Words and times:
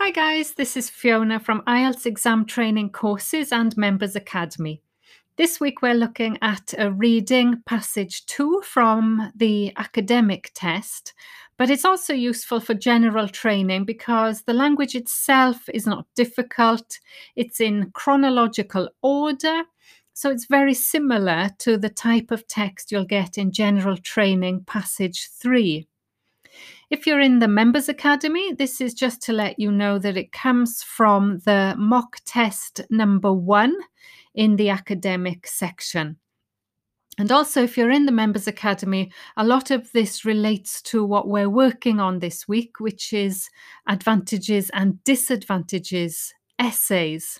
Hi, 0.00 0.12
guys, 0.12 0.52
this 0.52 0.76
is 0.76 0.88
Fiona 0.88 1.40
from 1.40 1.62
IELTS 1.62 2.06
Exam 2.06 2.44
Training 2.44 2.90
Courses 2.90 3.50
and 3.50 3.76
Members 3.76 4.14
Academy. 4.14 4.80
This 5.36 5.58
week 5.58 5.82
we're 5.82 5.92
looking 5.92 6.38
at 6.40 6.72
a 6.78 6.92
reading 6.92 7.64
passage 7.66 8.24
two 8.26 8.62
from 8.64 9.32
the 9.34 9.72
academic 9.76 10.52
test, 10.54 11.14
but 11.56 11.68
it's 11.68 11.84
also 11.84 12.14
useful 12.14 12.60
for 12.60 12.74
general 12.74 13.26
training 13.26 13.86
because 13.86 14.42
the 14.42 14.52
language 14.52 14.94
itself 14.94 15.68
is 15.74 15.84
not 15.84 16.06
difficult, 16.14 17.00
it's 17.34 17.60
in 17.60 17.90
chronological 17.90 18.88
order. 19.02 19.64
So 20.12 20.30
it's 20.30 20.46
very 20.46 20.74
similar 20.74 21.50
to 21.58 21.76
the 21.76 21.90
type 21.90 22.30
of 22.30 22.46
text 22.46 22.92
you'll 22.92 23.04
get 23.04 23.36
in 23.36 23.50
general 23.50 23.96
training 23.96 24.62
passage 24.64 25.28
three. 25.28 25.88
If 26.90 27.06
you're 27.06 27.20
in 27.20 27.38
the 27.38 27.48
Members 27.48 27.90
Academy, 27.90 28.54
this 28.54 28.80
is 28.80 28.94
just 28.94 29.20
to 29.22 29.34
let 29.34 29.58
you 29.58 29.70
know 29.70 29.98
that 29.98 30.16
it 30.16 30.32
comes 30.32 30.82
from 30.82 31.40
the 31.44 31.74
mock 31.76 32.20
test 32.24 32.80
number 32.88 33.30
one 33.30 33.76
in 34.34 34.56
the 34.56 34.70
academic 34.70 35.46
section. 35.46 36.16
And 37.18 37.30
also, 37.30 37.62
if 37.62 37.76
you're 37.76 37.90
in 37.90 38.06
the 38.06 38.12
Members 38.12 38.46
Academy, 38.46 39.12
a 39.36 39.44
lot 39.44 39.70
of 39.70 39.92
this 39.92 40.24
relates 40.24 40.80
to 40.82 41.04
what 41.04 41.28
we're 41.28 41.50
working 41.50 42.00
on 42.00 42.20
this 42.20 42.48
week, 42.48 42.80
which 42.80 43.12
is 43.12 43.50
advantages 43.86 44.70
and 44.72 45.02
disadvantages 45.04 46.32
essays. 46.58 47.38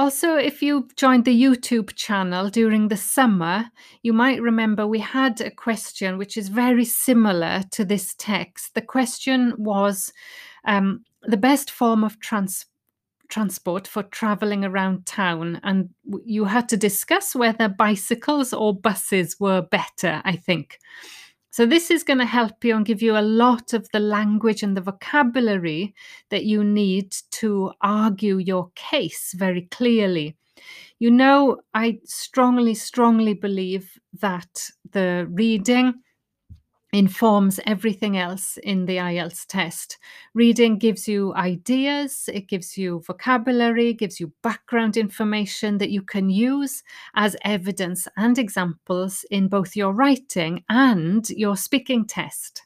Also, 0.00 0.36
if 0.36 0.62
you 0.62 0.88
joined 0.96 1.26
the 1.26 1.42
YouTube 1.42 1.94
channel 1.94 2.48
during 2.48 2.88
the 2.88 2.96
summer, 2.96 3.66
you 4.02 4.14
might 4.14 4.40
remember 4.40 4.86
we 4.86 4.98
had 4.98 5.42
a 5.42 5.50
question 5.50 6.16
which 6.16 6.38
is 6.38 6.48
very 6.48 6.86
similar 6.86 7.62
to 7.72 7.84
this 7.84 8.14
text. 8.16 8.72
The 8.72 8.80
question 8.80 9.52
was 9.58 10.10
um, 10.64 11.04
the 11.24 11.36
best 11.36 11.70
form 11.70 12.02
of 12.02 12.18
trans- 12.18 12.64
transport 13.28 13.86
for 13.86 14.02
traveling 14.02 14.64
around 14.64 15.04
town, 15.04 15.60
and 15.64 15.90
you 16.24 16.46
had 16.46 16.70
to 16.70 16.78
discuss 16.78 17.36
whether 17.36 17.68
bicycles 17.68 18.54
or 18.54 18.74
buses 18.74 19.36
were 19.38 19.60
better, 19.60 20.22
I 20.24 20.34
think. 20.34 20.78
So, 21.50 21.66
this 21.66 21.90
is 21.90 22.04
going 22.04 22.18
to 22.20 22.26
help 22.26 22.64
you 22.64 22.76
and 22.76 22.86
give 22.86 23.02
you 23.02 23.16
a 23.16 23.22
lot 23.22 23.72
of 23.72 23.88
the 23.92 23.98
language 23.98 24.62
and 24.62 24.76
the 24.76 24.80
vocabulary 24.80 25.94
that 26.30 26.44
you 26.44 26.62
need 26.62 27.14
to 27.32 27.72
argue 27.80 28.38
your 28.38 28.70
case 28.76 29.34
very 29.36 29.62
clearly. 29.70 30.36
You 31.00 31.10
know, 31.10 31.60
I 31.74 31.98
strongly, 32.04 32.74
strongly 32.74 33.34
believe 33.34 33.98
that 34.20 34.70
the 34.92 35.26
reading 35.30 35.94
informs 36.92 37.60
everything 37.66 38.16
else 38.16 38.58
in 38.62 38.86
the 38.86 38.96
IELTS 38.96 39.46
test. 39.46 39.98
Reading 40.34 40.78
gives 40.78 41.06
you 41.06 41.34
ideas, 41.34 42.28
it 42.32 42.48
gives 42.48 42.76
you 42.76 43.02
vocabulary, 43.06 43.92
gives 43.92 44.18
you 44.18 44.32
background 44.42 44.96
information 44.96 45.78
that 45.78 45.90
you 45.90 46.02
can 46.02 46.30
use 46.30 46.82
as 47.14 47.36
evidence 47.44 48.08
and 48.16 48.38
examples 48.38 49.24
in 49.30 49.48
both 49.48 49.76
your 49.76 49.92
writing 49.92 50.64
and 50.68 51.28
your 51.30 51.56
speaking 51.56 52.04
test. 52.04 52.62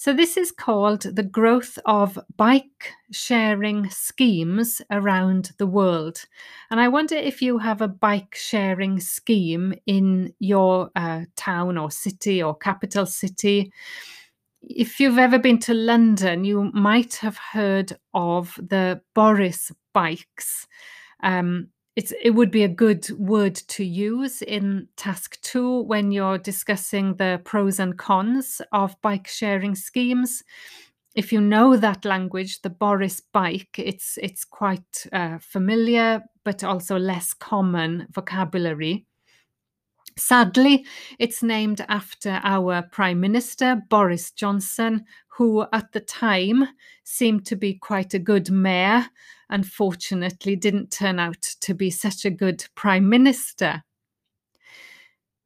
So, 0.00 0.12
this 0.12 0.36
is 0.36 0.52
called 0.52 1.00
the 1.02 1.24
growth 1.24 1.76
of 1.84 2.20
bike 2.36 2.92
sharing 3.10 3.90
schemes 3.90 4.80
around 4.92 5.50
the 5.58 5.66
world. 5.66 6.24
And 6.70 6.78
I 6.78 6.86
wonder 6.86 7.16
if 7.16 7.42
you 7.42 7.58
have 7.58 7.80
a 7.80 7.88
bike 7.88 8.36
sharing 8.36 9.00
scheme 9.00 9.74
in 9.86 10.32
your 10.38 10.92
uh, 10.94 11.22
town 11.34 11.76
or 11.76 11.90
city 11.90 12.40
or 12.40 12.56
capital 12.56 13.06
city. 13.06 13.72
If 14.62 15.00
you've 15.00 15.18
ever 15.18 15.36
been 15.36 15.58
to 15.60 15.74
London, 15.74 16.44
you 16.44 16.70
might 16.72 17.16
have 17.16 17.36
heard 17.36 17.98
of 18.14 18.54
the 18.56 19.00
Boris 19.16 19.72
bikes. 19.92 20.68
Um, 21.24 21.70
it's, 21.98 22.12
it 22.22 22.30
would 22.30 22.52
be 22.52 22.62
a 22.62 22.68
good 22.68 23.10
word 23.18 23.56
to 23.56 23.82
use 23.82 24.40
in 24.42 24.86
task 24.96 25.36
two 25.42 25.82
when 25.82 26.12
you're 26.12 26.38
discussing 26.38 27.16
the 27.16 27.40
pros 27.44 27.80
and 27.80 27.98
cons 27.98 28.62
of 28.70 28.94
bike 29.02 29.26
sharing 29.26 29.74
schemes. 29.74 30.44
If 31.16 31.32
you 31.32 31.40
know 31.40 31.76
that 31.76 32.04
language, 32.04 32.62
the 32.62 32.70
Boris 32.70 33.20
bike, 33.32 33.76
it's 33.76 34.16
it's 34.22 34.44
quite 34.44 35.08
uh, 35.12 35.38
familiar, 35.40 36.22
but 36.44 36.62
also 36.62 36.96
less 37.00 37.34
common 37.34 38.06
vocabulary. 38.12 39.04
Sadly, 40.16 40.86
it's 41.18 41.42
named 41.42 41.84
after 41.88 42.38
our 42.44 42.82
Prime 42.82 43.18
Minister, 43.18 43.82
Boris 43.90 44.30
Johnson, 44.30 45.04
who 45.26 45.66
at 45.72 45.90
the 45.90 46.00
time 46.00 46.68
seemed 47.02 47.44
to 47.46 47.56
be 47.56 47.74
quite 47.74 48.14
a 48.14 48.20
good 48.20 48.52
mayor 48.52 49.04
unfortunately 49.50 50.56
didn't 50.56 50.90
turn 50.90 51.18
out 51.18 51.42
to 51.60 51.74
be 51.74 51.90
such 51.90 52.24
a 52.24 52.30
good 52.30 52.64
prime 52.74 53.08
minister. 53.08 53.82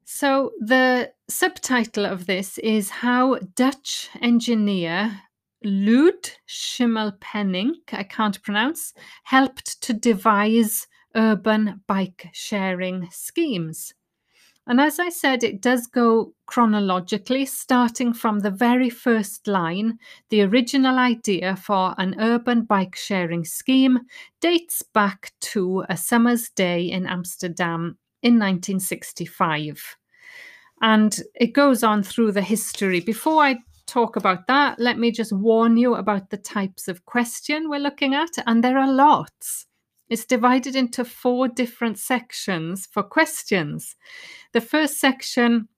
So, 0.05 0.51
the 0.61 1.13
subtitle 1.29 2.05
of 2.05 2.27
this 2.27 2.59
is 2.59 2.91
How 2.91 3.39
Dutch 3.55 4.11
Engineer 4.21 5.23
Luud 5.65 6.33
Schimmelpennink, 6.49 7.93
I 7.93 8.03
can't 8.03 8.43
pronounce, 8.43 8.93
helped 9.25 9.81
to 9.83 9.93
devise 9.93 10.87
urban 11.15 11.83
bike 11.87 12.29
sharing 12.33 13.09
schemes. 13.11 13.95
And 14.67 14.81
as 14.81 15.01
I 15.01 15.09
said, 15.09 15.43
it 15.43 15.61
does 15.61 15.89
go 15.89 16.35
chronologically, 16.47 17.47
starting 17.47 18.13
from 18.13 18.39
the 18.39 18.51
very 18.51 18.91
first 18.91 19.49
line. 19.49 19.99
The 20.31 20.43
original 20.43 20.99
idea 20.99 21.57
for 21.57 21.95
an 21.99 22.15
urban 22.21 22.63
bike 22.63 22.95
sharing 22.95 23.45
scheme 23.45 23.99
dates 24.41 24.83
back 24.83 25.33
to 25.41 25.85
a 25.89 25.97
summer's 25.97 26.49
day 26.51 26.83
in 26.83 27.07
Amsterdam 27.07 27.99
in 28.23 28.39
1965. 28.39 29.97
And 30.81 31.21
it 31.35 31.55
goes 31.55 31.83
on 31.83 32.05
through 32.05 32.33
the 32.33 32.43
history. 32.43 33.01
Before 33.01 33.43
I 33.43 33.57
talk 33.87 34.17
about 34.17 34.47
that, 34.47 34.79
let 34.79 34.99
me 34.99 35.11
just 35.11 35.33
warn 35.33 35.77
you 35.77 35.97
about 35.97 36.31
the 36.31 36.37
types 36.37 36.87
of 36.87 37.05
question 37.05 37.69
we're 37.69 37.81
looking 37.81 38.15
at, 38.15 38.31
and 38.47 38.63
there 38.63 38.79
are 38.79 38.91
lots. 38.91 39.67
It's 40.13 40.27
divided 40.27 40.77
into 40.77 41.07
four 41.07 41.49
different 41.49 41.99
sections 41.99 42.85
for 42.85 43.03
questions. 43.03 43.97
The 44.53 44.61
first 44.61 45.01
section, 45.01 45.69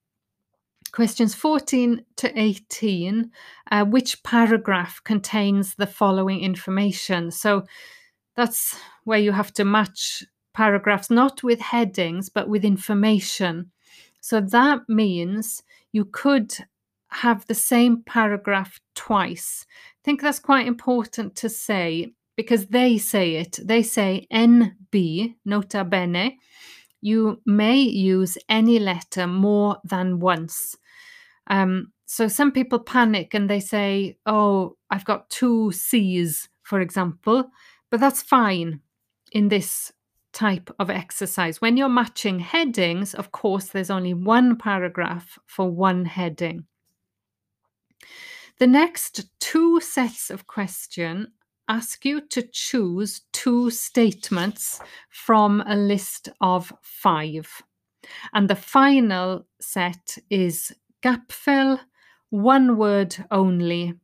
questions 0.90 1.36
14 1.36 2.04
to 2.16 2.36
18, 2.36 3.30
uh, 3.70 3.84
which 3.84 4.20
paragraph 4.24 5.00
contains 5.04 5.76
the 5.76 5.86
following 5.86 6.40
information? 6.40 7.30
So 7.30 7.64
that's 8.34 8.76
where 9.04 9.20
you 9.20 9.30
have 9.30 9.52
to 9.52 9.64
match 9.64 10.24
paragraphs 10.52 11.10
not 11.10 11.44
with 11.44 11.60
headings 11.60 12.28
but 12.28 12.48
with 12.48 12.64
information. 12.64 13.70
So 14.20 14.40
that 14.40 14.80
means 14.88 15.62
you 15.92 16.06
could 16.06 16.56
have 17.10 17.46
the 17.46 17.54
same 17.54 18.02
paragraph 18.02 18.80
twice. 18.96 19.64
I 19.70 20.00
think 20.02 20.22
that's 20.22 20.40
quite 20.40 20.66
important 20.66 21.36
to 21.36 21.48
say 21.48 22.14
because 22.36 22.66
they 22.66 22.98
say 22.98 23.36
it. 23.36 23.58
They 23.62 23.82
say 23.82 24.26
NB, 24.32 25.34
nota 25.44 25.84
bene. 25.84 26.38
You 27.00 27.40
may 27.44 27.78
use 27.78 28.38
any 28.48 28.78
letter 28.78 29.26
more 29.26 29.78
than 29.84 30.20
once. 30.20 30.76
Um, 31.48 31.92
so 32.06 32.28
some 32.28 32.52
people 32.52 32.78
panic 32.78 33.34
and 33.34 33.48
they 33.48 33.60
say, 33.60 34.18
oh, 34.26 34.76
I've 34.90 35.04
got 35.04 35.30
two 35.30 35.72
C's, 35.72 36.48
for 36.62 36.80
example, 36.80 37.50
but 37.90 38.00
that's 38.00 38.22
fine 38.22 38.80
in 39.32 39.48
this 39.48 39.92
type 40.32 40.70
of 40.78 40.90
exercise. 40.90 41.60
When 41.60 41.76
you're 41.76 41.88
matching 41.88 42.40
headings, 42.40 43.14
of 43.14 43.32
course, 43.32 43.66
there's 43.66 43.90
only 43.90 44.14
one 44.14 44.56
paragraph 44.56 45.38
for 45.46 45.70
one 45.70 46.04
heading. 46.04 46.66
The 48.58 48.66
next 48.66 49.24
two 49.40 49.80
sets 49.80 50.30
of 50.30 50.46
question 50.46 51.32
ask 51.68 52.04
you 52.04 52.20
to 52.28 52.42
choose 52.42 53.22
two 53.32 53.70
statements 53.70 54.80
from 55.10 55.62
a 55.66 55.76
list 55.76 56.28
of 56.40 56.72
five. 56.82 57.62
And 58.32 58.48
the 58.48 58.56
final 58.56 59.46
set 59.60 60.18
is 60.30 60.72
gap 61.02 61.32
fill, 61.32 61.80
one 62.30 62.76
word 62.76 63.16
only, 63.30 63.94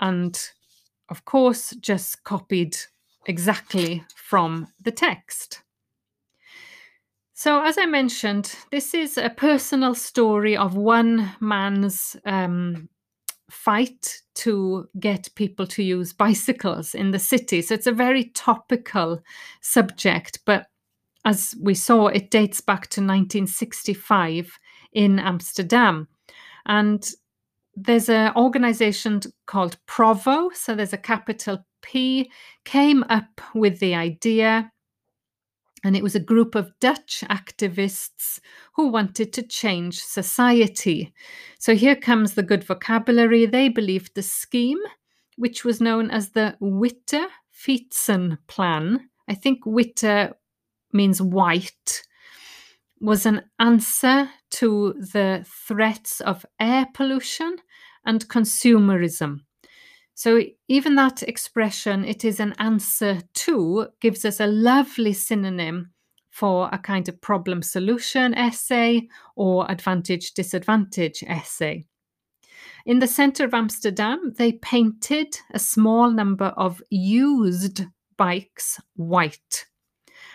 and 0.00 0.38
of 1.08 1.24
course, 1.24 1.70
just 1.80 2.22
copied 2.24 2.76
exactly 3.26 4.04
from 4.14 4.68
the 4.80 4.92
text. 4.92 5.62
So, 7.34 7.62
as 7.62 7.78
I 7.78 7.86
mentioned, 7.86 8.54
this 8.70 8.94
is 8.94 9.16
a 9.16 9.30
personal 9.30 9.94
story 9.94 10.56
of 10.56 10.76
one 10.76 11.32
man's 11.40 12.16
um, 12.26 12.88
fight 13.50 14.22
to 14.36 14.86
get 14.98 15.28
people 15.34 15.66
to 15.66 15.82
use 15.82 16.12
bicycles 16.12 16.94
in 16.94 17.10
the 17.10 17.18
city. 17.18 17.62
So 17.62 17.74
it's 17.74 17.86
a 17.86 17.92
very 17.92 18.30
topical 18.34 19.20
subject, 19.60 20.40
but 20.46 20.66
as 21.24 21.54
we 21.60 21.74
saw, 21.74 22.06
it 22.06 22.30
dates 22.30 22.60
back 22.60 22.88
to 22.88 23.00
1965 23.00 24.58
in 24.92 25.18
Amsterdam. 25.18 26.08
And 26.66 27.08
there's 27.74 28.08
an 28.08 28.32
organization 28.36 29.20
called 29.46 29.76
Provo, 29.86 30.50
so 30.54 30.74
there's 30.74 30.92
a 30.92 30.98
capital 30.98 31.64
P, 31.82 32.30
came 32.64 33.04
up 33.08 33.40
with 33.54 33.78
the 33.80 33.94
idea. 33.94 34.70
And 35.82 35.96
it 35.96 36.02
was 36.02 36.14
a 36.14 36.20
group 36.20 36.54
of 36.54 36.72
Dutch 36.80 37.24
activists 37.30 38.38
who 38.74 38.88
wanted 38.88 39.32
to 39.32 39.42
change 39.42 40.02
society. 40.02 41.12
So 41.58 41.74
here 41.74 41.96
comes 41.96 42.34
the 42.34 42.42
good 42.42 42.64
vocabulary. 42.64 43.46
They 43.46 43.68
believed 43.68 44.14
the 44.14 44.22
scheme, 44.22 44.80
which 45.36 45.64
was 45.64 45.80
known 45.80 46.10
as 46.10 46.30
the 46.30 46.56
Witte 46.60 47.14
Fietsen 47.50 48.38
Plan. 48.46 49.08
I 49.28 49.34
think 49.34 49.64
Witte 49.64 50.34
means 50.92 51.22
white, 51.22 52.02
was 53.00 53.24
an 53.24 53.42
answer 53.58 54.28
to 54.50 54.92
the 54.92 55.46
threats 55.66 56.20
of 56.20 56.44
air 56.60 56.86
pollution 56.92 57.56
and 58.04 58.28
consumerism. 58.28 59.40
So, 60.20 60.42
even 60.68 60.96
that 60.96 61.22
expression, 61.22 62.04
it 62.04 62.26
is 62.26 62.40
an 62.40 62.54
answer 62.58 63.22
to, 63.36 63.86
gives 64.02 64.26
us 64.26 64.38
a 64.38 64.46
lovely 64.46 65.14
synonym 65.14 65.92
for 66.28 66.68
a 66.70 66.78
kind 66.78 67.08
of 67.08 67.22
problem 67.22 67.62
solution 67.62 68.34
essay 68.34 69.08
or 69.34 69.64
advantage 69.70 70.34
disadvantage 70.34 71.24
essay. 71.26 71.86
In 72.84 72.98
the 72.98 73.06
center 73.06 73.46
of 73.46 73.54
Amsterdam, 73.54 74.34
they 74.36 74.52
painted 74.52 75.38
a 75.52 75.58
small 75.58 76.10
number 76.10 76.52
of 76.54 76.82
used 76.90 77.86
bikes 78.18 78.78
white. 78.96 79.64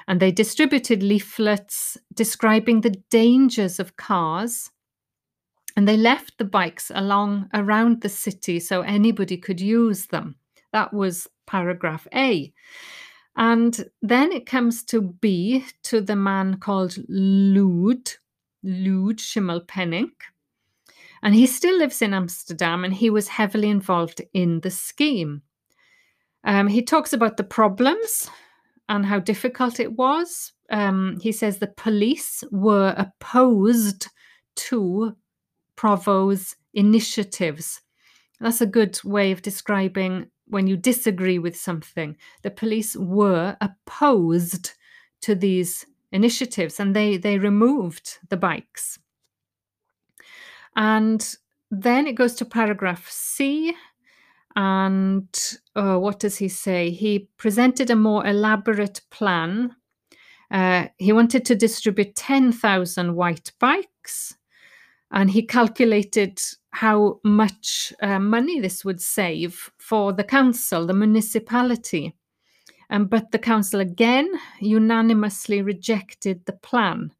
And 0.07 0.19
they 0.19 0.31
distributed 0.31 1.03
leaflets 1.03 1.95
describing 2.11 2.81
the 2.81 3.03
dangers 3.11 3.79
of 3.79 3.97
cars 3.97 4.71
and 5.75 5.87
they 5.87 5.97
left 5.97 6.37
the 6.37 6.45
bikes 6.45 6.91
along 6.93 7.49
around 7.53 8.01
the 8.01 8.09
city 8.09 8.59
so 8.59 8.81
anybody 8.81 9.37
could 9.37 9.59
use 9.59 10.07
them. 10.07 10.35
That 10.71 10.93
was 10.93 11.27
paragraph 11.47 12.07
A. 12.13 12.53
And 13.35 13.89
then 14.01 14.31
it 14.31 14.45
comes 14.45 14.83
to 14.85 15.01
B, 15.01 15.65
to 15.83 15.99
the 15.99 16.15
man 16.15 16.57
called 16.57 16.91
Luud, 17.09 18.15
Luud 18.63 19.17
Schimmelpennink. 19.17 20.11
And 21.21 21.35
he 21.35 21.45
still 21.45 21.77
lives 21.77 22.01
in 22.01 22.13
Amsterdam 22.13 22.85
and 22.85 22.93
he 22.93 23.09
was 23.09 23.27
heavily 23.27 23.69
involved 23.69 24.21
in 24.33 24.61
the 24.61 24.71
scheme. 24.71 25.41
Um, 26.45 26.67
he 26.67 26.81
talks 26.81 27.11
about 27.11 27.37
the 27.37 27.43
problems 27.43 28.29
and 28.87 29.05
how 29.05 29.19
difficult 29.19 29.79
it 29.79 29.93
was. 29.93 30.53
Um, 30.69 31.17
he 31.19 31.31
says 31.31 31.57
the 31.57 31.67
police 31.67 32.43
were 32.51 32.93
opposed 32.97 34.07
to 34.55 35.15
Provo's 35.75 36.55
initiatives. 36.73 37.81
That's 38.39 38.61
a 38.61 38.67
good 38.67 38.99
way 39.03 39.31
of 39.31 39.41
describing 39.41 40.27
when 40.47 40.67
you 40.67 40.77
disagree 40.77 41.39
with 41.39 41.55
something. 41.55 42.17
The 42.43 42.51
police 42.51 42.95
were 42.95 43.57
opposed 43.61 44.73
to 45.21 45.35
these 45.35 45.85
initiatives 46.11 46.79
and 46.79 46.95
they, 46.95 47.17
they 47.17 47.39
removed 47.39 48.19
the 48.29 48.37
bikes. 48.37 48.99
And 50.75 51.35
then 51.71 52.05
it 52.05 52.13
goes 52.13 52.35
to 52.35 52.45
paragraph 52.45 53.09
C. 53.09 53.75
And 54.55 55.27
uh, 55.75 55.97
what 55.97 56.19
does 56.19 56.37
he 56.37 56.47
say? 56.47 56.91
He 56.91 57.29
presented 57.37 57.89
a 57.89 57.95
more 57.95 58.25
elaborate 58.25 59.01
plan. 59.09 59.75
Uh, 60.51 60.87
he 60.97 61.11
wanted 61.11 61.43
to 61.45 61.55
distribute 61.55 62.15
10,000 62.15 63.15
white 63.15 63.51
bikes 63.59 64.35
and 65.11 65.29
he 65.29 65.45
calculated 65.45 66.41
how 66.71 67.19
much 67.23 67.93
uh, 68.01 68.19
money 68.19 68.59
this 68.59 68.83
would 68.83 69.01
save 69.01 69.71
for 69.77 70.11
the 70.11 70.23
council, 70.23 70.85
the 70.85 70.93
municipality. 70.93 72.13
Um, 72.89 73.05
but 73.05 73.31
the 73.31 73.39
council 73.39 73.79
again 73.79 74.29
unanimously 74.59 75.61
rejected 75.61 76.45
the 76.45 76.53
plan, 76.53 77.11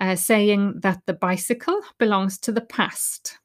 uh, 0.00 0.16
saying 0.16 0.80
that 0.80 1.00
the 1.06 1.14
bicycle 1.14 1.80
belongs 1.98 2.38
to 2.38 2.52
the 2.52 2.60
past. 2.60 3.38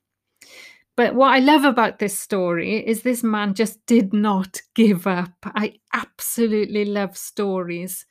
But 0.95 1.15
what 1.15 1.31
I 1.31 1.39
love 1.39 1.63
about 1.63 1.99
this 1.99 2.19
story 2.19 2.85
is 2.85 3.01
this 3.01 3.23
man 3.23 3.53
just 3.53 3.83
did 3.85 4.13
not 4.13 4.61
give 4.75 5.07
up. 5.07 5.33
I 5.43 5.75
absolutely 5.93 6.85
love 6.85 7.17
stories 7.17 8.05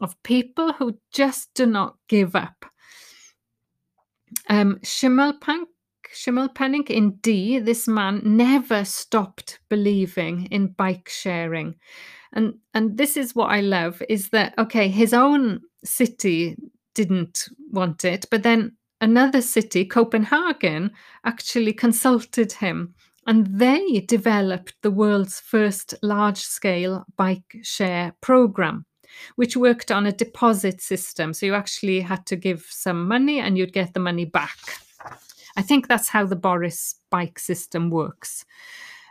of 0.00 0.20
people 0.22 0.72
who 0.72 0.98
just 1.12 1.54
do 1.54 1.64
not 1.66 1.96
give 2.08 2.36
up. 2.36 2.66
Um, 4.48 4.78
Schimmelpennink, 4.82 5.66
Schimmelpennink 6.12 6.90
in 6.90 7.12
D, 7.16 7.58
this 7.58 7.88
man 7.88 8.20
never 8.24 8.84
stopped 8.84 9.58
believing 9.68 10.46
in 10.46 10.68
bike 10.68 11.08
sharing. 11.08 11.74
And, 12.32 12.54
and 12.72 12.96
this 12.96 13.16
is 13.16 13.34
what 13.34 13.50
I 13.50 13.60
love 13.60 14.02
is 14.08 14.30
that, 14.30 14.54
okay, 14.58 14.88
his 14.88 15.14
own 15.14 15.60
city 15.84 16.56
didn't 16.94 17.48
want 17.70 18.04
it, 18.04 18.26
but 18.30 18.42
then 18.42 18.76
another 19.00 19.40
city, 19.40 19.84
Copenhagen, 19.84 20.90
actually 21.24 21.72
consulted 21.72 22.52
him 22.52 22.94
and 23.26 23.46
they 23.46 24.00
developed 24.00 24.74
the 24.82 24.90
world's 24.90 25.40
first 25.40 25.94
large 26.02 26.40
scale 26.40 27.04
bike 27.16 27.56
share 27.62 28.14
program 28.20 28.84
which 29.36 29.56
worked 29.56 29.90
on 29.90 30.06
a 30.06 30.12
deposit 30.12 30.80
system. 30.80 31.32
So 31.32 31.46
you 31.46 31.54
actually 31.54 32.00
had 32.00 32.26
to 32.26 32.36
give 32.36 32.66
some 32.70 33.06
money 33.08 33.40
and 33.40 33.56
you'd 33.58 33.72
get 33.72 33.94
the 33.94 34.00
money 34.00 34.24
back. 34.24 34.58
I 35.56 35.62
think 35.62 35.86
that's 35.86 36.08
how 36.08 36.26
the 36.26 36.36
Boris 36.36 36.96
bike 37.10 37.38
system 37.38 37.90
works. 37.90 38.44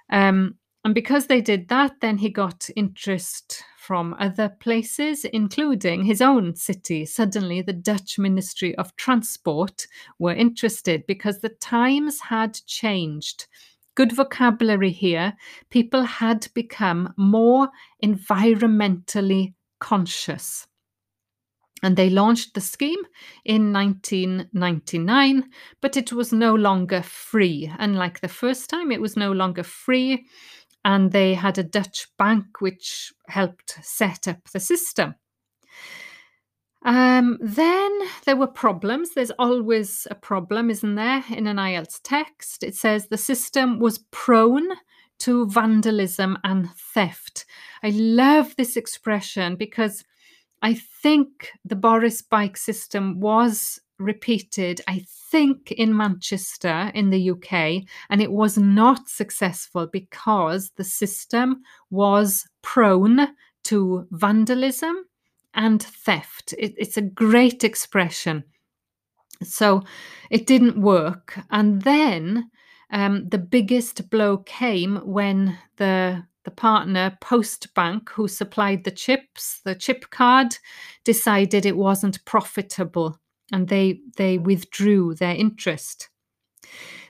Um, 0.09 0.55
and 0.85 0.93
because 0.93 1.27
they 1.27 1.39
did 1.39 1.69
that, 1.69 2.01
then 2.01 2.17
he 2.17 2.29
got 2.29 2.69
interest 2.75 3.63
from 3.77 4.15
other 4.19 4.49
places, 4.49 5.25
including 5.25 6.03
his 6.03 6.21
own 6.21 6.55
city. 6.55 7.05
Suddenly, 7.05 7.61
the 7.61 7.73
Dutch 7.73 8.19
Ministry 8.19 8.75
of 8.75 8.95
Transport 8.97 9.87
were 10.19 10.33
interested 10.33 11.05
because 11.07 11.39
the 11.39 11.49
times 11.49 12.19
had 12.19 12.59
changed. 12.65 13.47
Good 13.95 14.11
vocabulary 14.11 14.91
here. 14.91 15.33
People 15.69 16.03
had 16.03 16.47
become 16.53 17.13
more 17.15 17.69
environmentally 18.03 19.53
conscious. 19.83 20.65
And 21.83 21.97
they 21.97 22.09
launched 22.09 22.53
the 22.53 22.61
scheme 22.61 23.03
in 23.43 23.73
1999, 23.73 25.43
but 25.81 25.97
it 25.97 26.13
was 26.13 26.31
no 26.31 26.55
longer 26.55 27.01
free. 27.01 27.69
Unlike 27.77 28.21
the 28.21 28.29
first 28.29 28.69
time, 28.69 28.89
it 28.93 29.01
was 29.01 29.17
no 29.17 29.33
longer 29.33 29.63
free. 29.63 30.25
And 30.85 31.11
they 31.11 31.33
had 31.33 31.57
a 31.57 31.63
Dutch 31.63 32.07
bank 32.17 32.61
which 32.61 33.11
helped 33.27 33.77
set 33.81 34.29
up 34.29 34.37
the 34.53 34.61
system. 34.61 35.15
Um, 36.85 37.37
then 37.41 37.91
there 38.25 38.37
were 38.37 38.47
problems. 38.47 39.09
There's 39.09 39.31
always 39.31 40.07
a 40.09 40.15
problem, 40.15 40.69
isn't 40.69 40.95
there, 40.95 41.23
in 41.29 41.47
an 41.47 41.57
IELTS 41.57 41.99
text? 42.03 42.63
It 42.63 42.75
says 42.75 43.07
the 43.07 43.17
system 43.17 43.79
was 43.79 44.05
prone 44.11 44.69
to 45.23 45.47
vandalism 45.47 46.37
and 46.43 46.69
theft. 46.75 47.45
I 47.81 47.91
love 47.91 48.55
this 48.57 48.75
expression 48.75 49.55
because 49.55 50.03
I 50.61 50.73
think 50.73 51.51
the 51.63 51.77
Boris 51.77 52.21
bike 52.21 52.57
system 52.57 53.21
was 53.21 53.79
repeated, 53.99 54.81
I 54.85 55.05
think, 55.31 55.71
in 55.71 55.95
Manchester 55.95 56.91
in 56.93 57.09
the 57.09 57.31
UK, 57.31 57.83
and 58.09 58.21
it 58.21 58.33
was 58.33 58.57
not 58.57 59.07
successful 59.07 59.87
because 59.87 60.71
the 60.75 60.83
system 60.83 61.61
was 61.89 62.45
prone 62.61 63.29
to 63.65 64.07
vandalism 64.11 65.05
and 65.53 65.81
theft. 65.81 66.53
It, 66.59 66.73
it's 66.77 66.97
a 66.97 67.01
great 67.01 67.63
expression. 67.63 68.43
So 69.41 69.83
it 70.29 70.47
didn't 70.47 70.81
work. 70.81 71.39
And 71.49 71.83
then 71.83 72.49
um, 72.93 73.27
the 73.27 73.39
biggest 73.39 74.09
blow 74.09 74.37
came 74.37 74.97
when 74.97 75.57
the 75.77 76.23
the 76.45 76.51
partner 76.51 77.17
Postbank, 77.21 78.09
who 78.09 78.27
supplied 78.27 78.83
the 78.83 78.91
chips, 78.91 79.61
the 79.63 79.75
chip 79.75 80.09
card, 80.09 80.57
decided 81.05 81.65
it 81.65 81.77
wasn't 81.77 82.23
profitable, 82.25 83.17
and 83.51 83.67
they 83.67 84.01
they 84.17 84.37
withdrew 84.37 85.15
their 85.15 85.35
interest. 85.35 86.09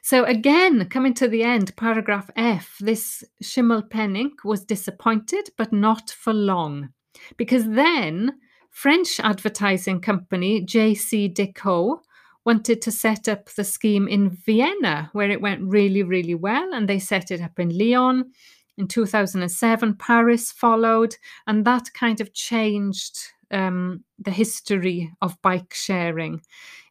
So 0.01 0.23
again, 0.23 0.87
coming 0.89 1.13
to 1.15 1.27
the 1.27 1.43
end, 1.43 1.75
paragraph 1.75 2.29
F, 2.35 2.77
this 2.79 3.23
Schimmelpennink 3.43 4.43
was 4.43 4.65
disappointed, 4.65 5.49
but 5.57 5.73
not 5.73 6.11
for 6.11 6.33
long, 6.33 6.89
because 7.37 7.67
then 7.69 8.33
French 8.69 9.19
advertising 9.19 9.99
company 9.99 10.65
JCDecaux 10.65 11.99
wanted 12.45 12.81
to 12.81 12.91
set 12.91 13.27
up 13.27 13.49
the 13.51 13.63
scheme 13.63 14.07
in 14.07 14.29
Vienna, 14.29 15.09
where 15.13 15.29
it 15.31 15.41
went 15.41 15.61
really, 15.63 16.03
really 16.03 16.35
well. 16.35 16.73
And 16.73 16.87
they 16.89 16.99
set 16.99 17.31
it 17.31 17.41
up 17.41 17.59
in 17.59 17.77
Lyon. 17.77 18.31
In 18.77 18.87
2007, 18.87 19.95
Paris 19.95 20.51
followed, 20.51 21.15
and 21.47 21.65
that 21.65 21.93
kind 21.93 22.19
of 22.21 22.33
changed 22.33 23.17
um, 23.51 24.03
the 24.19 24.31
history 24.31 25.11
of 25.21 25.41
bike 25.43 25.73
sharing. 25.73 26.41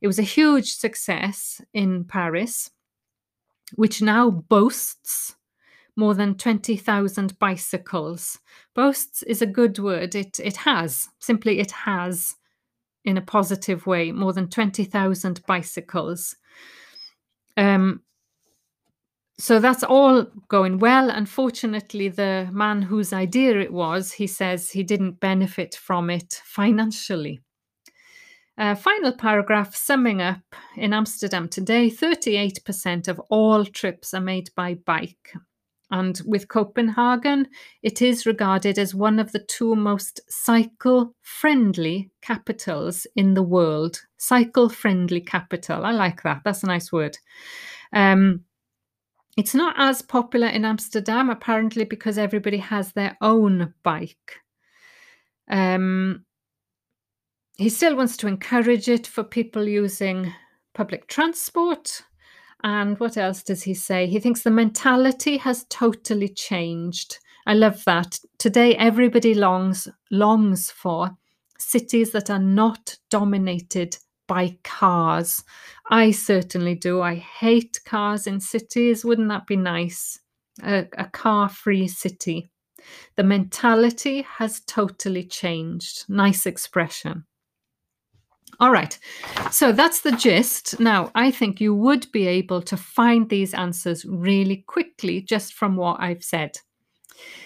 It 0.00 0.06
was 0.06 0.18
a 0.18 0.22
huge 0.22 0.74
success 0.74 1.60
in 1.74 2.04
Paris. 2.04 2.70
which 3.76 4.02
now 4.02 4.30
boasts 4.30 5.34
more 5.96 6.14
than 6.14 6.34
20,000 6.36 7.38
bicycles. 7.38 8.38
Boasts 8.74 9.22
is 9.24 9.42
a 9.42 9.46
good 9.46 9.78
word. 9.78 10.14
It, 10.14 10.40
it 10.40 10.56
has, 10.58 11.08
simply, 11.18 11.58
it 11.60 11.70
has, 11.72 12.36
in 13.04 13.16
a 13.16 13.22
positive 13.22 13.86
way, 13.86 14.12
more 14.12 14.32
than 14.32 14.48
20,000 14.48 15.42
bicycles. 15.46 16.36
Um, 17.56 18.02
so 19.38 19.58
that's 19.58 19.82
all 19.82 20.26
going 20.48 20.78
well. 20.78 21.10
Unfortunately, 21.10 22.08
the 22.08 22.48
man 22.52 22.82
whose 22.82 23.12
idea 23.12 23.58
it 23.58 23.72
was, 23.72 24.12
he 24.12 24.26
says 24.26 24.70
he 24.70 24.82
didn't 24.82 25.20
benefit 25.20 25.74
from 25.74 26.10
it 26.10 26.40
financially. 26.44 27.40
Uh, 28.58 28.74
final 28.74 29.12
paragraph 29.12 29.74
summing 29.74 30.20
up 30.20 30.54
in 30.76 30.92
Amsterdam 30.92 31.48
today 31.48 31.90
38% 31.90 33.08
of 33.08 33.18
all 33.30 33.64
trips 33.64 34.12
are 34.12 34.20
made 34.20 34.50
by 34.54 34.74
bike. 34.74 35.32
And 35.92 36.18
with 36.24 36.48
Copenhagen, 36.48 37.46
it 37.82 38.00
is 38.00 38.24
regarded 38.24 38.78
as 38.78 38.94
one 38.94 39.18
of 39.18 39.30
the 39.30 39.44
two 39.44 39.76
most 39.76 40.22
cycle 40.26 41.14
friendly 41.20 42.10
capitals 42.22 43.06
in 43.14 43.34
the 43.34 43.42
world. 43.42 44.00
Cycle 44.16 44.70
friendly 44.70 45.20
capital. 45.20 45.84
I 45.84 45.92
like 45.92 46.22
that. 46.22 46.40
That's 46.46 46.62
a 46.62 46.66
nice 46.66 46.90
word. 46.90 47.18
Um, 47.92 48.44
it's 49.36 49.54
not 49.54 49.74
as 49.76 50.00
popular 50.00 50.46
in 50.46 50.64
Amsterdam, 50.64 51.28
apparently, 51.28 51.84
because 51.84 52.16
everybody 52.16 52.58
has 52.58 52.92
their 52.92 53.18
own 53.20 53.74
bike. 53.82 54.40
Um, 55.50 56.24
he 57.58 57.68
still 57.68 57.96
wants 57.96 58.16
to 58.18 58.28
encourage 58.28 58.88
it 58.88 59.06
for 59.06 59.24
people 59.24 59.68
using 59.68 60.32
public 60.72 61.06
transport. 61.06 62.02
And 62.64 62.98
what 63.00 63.16
else 63.16 63.42
does 63.42 63.62
he 63.64 63.74
say? 63.74 64.06
He 64.06 64.20
thinks 64.20 64.42
the 64.42 64.50
mentality 64.50 65.36
has 65.38 65.64
totally 65.68 66.28
changed. 66.28 67.18
I 67.46 67.54
love 67.54 67.84
that. 67.84 68.20
Today, 68.38 68.76
everybody 68.76 69.34
longs 69.34 69.88
longs 70.10 70.70
for 70.70 71.10
cities 71.58 72.12
that 72.12 72.30
are 72.30 72.38
not 72.38 72.96
dominated 73.10 73.96
by 74.28 74.56
cars. 74.62 75.42
I 75.90 76.12
certainly 76.12 76.74
do. 76.74 77.00
I 77.00 77.16
hate 77.16 77.80
cars 77.84 78.26
in 78.26 78.40
cities. 78.40 79.04
Wouldn't 79.04 79.28
that 79.28 79.46
be 79.46 79.56
nice? 79.56 80.20
A, 80.62 80.86
a 80.96 81.06
car 81.06 81.48
free 81.48 81.88
city. 81.88 82.50
The 83.16 83.24
mentality 83.24 84.22
has 84.22 84.60
totally 84.60 85.24
changed. 85.24 86.04
Nice 86.08 86.46
expression. 86.46 87.24
All 88.62 88.70
right, 88.70 88.96
so 89.50 89.72
that's 89.72 90.02
the 90.02 90.12
gist. 90.12 90.78
Now, 90.78 91.10
I 91.16 91.32
think 91.32 91.60
you 91.60 91.74
would 91.74 92.06
be 92.12 92.28
able 92.28 92.62
to 92.62 92.76
find 92.76 93.28
these 93.28 93.54
answers 93.54 94.04
really 94.04 94.58
quickly 94.68 95.20
just 95.20 95.54
from 95.54 95.74
what 95.74 95.98
I've 95.98 96.22
said. 96.22 96.56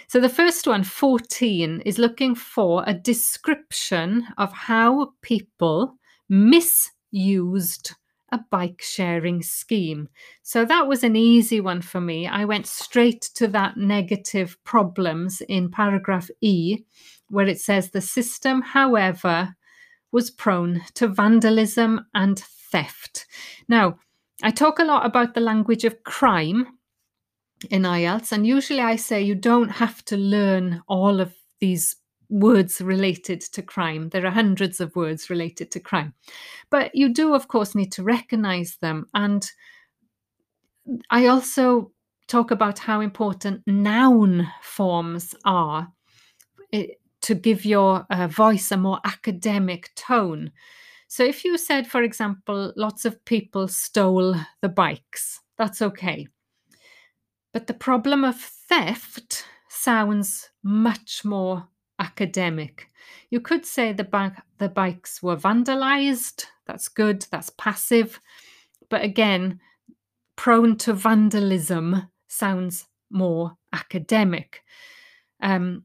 So, 0.09 0.21
the 0.21 0.29
first 0.29 0.67
one, 0.67 0.85
14, 0.85 1.81
is 1.87 1.97
looking 1.97 2.35
for 2.35 2.85
a 2.87 2.93
description 2.93 4.27
of 4.37 4.53
how 4.53 5.15
people 5.23 5.95
misused 6.29 7.95
a 8.31 8.41
bike 8.51 8.83
sharing 8.83 9.41
scheme. 9.41 10.11
So 10.43 10.67
that 10.67 10.87
was 10.87 11.03
an 11.03 11.17
easy 11.17 11.63
one 11.63 11.81
for 11.81 12.01
me. 12.03 12.27
I 12.27 12.45
went 12.45 12.67
straight 12.67 13.23
to 13.37 13.49
that 13.49 13.79
negative 13.79 14.59
problems 14.65 15.41
in 15.49 15.71
paragraph 15.71 16.29
E, 16.43 16.85
where 17.29 17.47
it 17.47 17.59
says 17.59 17.91
the 17.91 18.03
system, 18.03 18.61
however, 18.61 19.57
was 20.17 20.31
prone 20.31 20.81
to 20.95 21.07
vandalism 21.07 22.01
and 22.15 22.39
theft. 22.39 23.27
Now, 23.69 23.99
I 24.43 24.51
talk 24.51 24.79
a 24.79 24.85
lot 24.85 25.05
about 25.05 25.35
the 25.35 25.43
language 25.43 25.85
of 25.85 26.05
crime 26.05 26.79
in 27.69 27.83
IELTS, 27.83 28.33
and 28.33 28.47
usually 28.47 28.81
I 28.81 28.97
say 28.97 29.21
you 29.21 29.35
don't 29.35 29.69
have 29.69 30.03
to 30.07 30.17
learn 30.17 30.81
all 30.89 31.21
of 31.21 31.35
these 31.61 31.97
words 32.31 32.81
related 32.81 33.43
to 33.43 33.61
crime. 33.61 34.09
There 34.09 34.25
are 34.25 34.31
hundreds 34.31 34.81
of 34.81 34.97
words 34.97 35.29
related 35.29 35.71
to 35.73 35.81
crime. 35.81 36.15
But 36.71 36.95
you 36.95 37.13
do, 37.13 37.35
of 37.35 37.49
course, 37.49 37.75
need 37.75 37.93
to 37.93 38.03
recognize 38.03 38.79
them. 38.81 39.09
And 39.13 39.47
I 41.11 41.27
also 41.27 41.93
talk 42.27 42.51
about 42.51 42.79
how 42.79 43.03
important 43.03 43.65
noun 43.67 44.51
forms 44.63 45.35
are 45.45 45.93
to 47.27 47.35
give 47.35 47.65
your 47.65 48.07
uh, 48.09 48.29
voice 48.29 48.71
a 48.71 48.77
more 48.77 49.01
academic 49.05 49.93
tone. 49.97 50.53
So 51.09 51.25
if 51.25 51.45
you 51.45 51.59
said, 51.59 51.89
for 51.89 52.05
example, 52.05 52.73
lots 52.77 53.05
of 53.05 53.25
people 53.25 53.67
stole 53.67 54.37
the 54.63 54.69
bikes, 54.69 55.41
that's 55.59 55.83
okay. 55.83 56.29
But 57.53 57.67
the 57.67 57.75
problem 57.75 58.25
of 58.25 58.37
theft 58.39 59.45
sounds 59.69 60.51
much 60.63 61.25
more 61.25 61.67
academic. 61.99 62.89
You 63.31 63.41
could 63.41 63.67
say 63.67 63.93
the, 63.93 64.05
ba- 64.05 64.41
the 64.59 64.69
bikes 64.69 65.21
were 65.21 65.37
vandalized. 65.37 66.45
That's 66.67 66.87
good, 66.87 67.27
that's 67.33 67.51
passive. 67.59 68.21
But 68.89 69.03
again, 69.03 69.59
prone 70.37 70.77
to 70.77 70.93
vandalism 70.93 72.09
sounds 72.29 72.87
more 73.11 73.57
academic. 73.73 74.63
Um, 75.41 75.83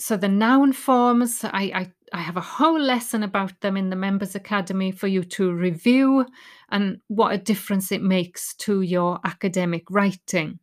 so 0.00 0.16
the 0.16 0.28
noun 0.28 0.72
forms, 0.72 1.44
I, 1.44 1.70
I, 1.74 1.92
I 2.12 2.22
have 2.22 2.38
a 2.38 2.40
whole 2.40 2.80
lesson 2.80 3.22
about 3.22 3.60
them 3.60 3.76
in 3.76 3.90
the 3.90 3.96
Members 3.96 4.34
Academy 4.34 4.92
for 4.92 5.06
you 5.06 5.22
to 5.24 5.52
review 5.52 6.24
and 6.70 7.00
what 7.08 7.34
a 7.34 7.38
difference 7.38 7.92
it 7.92 8.02
makes 8.02 8.54
to 8.56 8.80
your 8.80 9.20
academic 9.24 9.84
writing. 9.90 10.58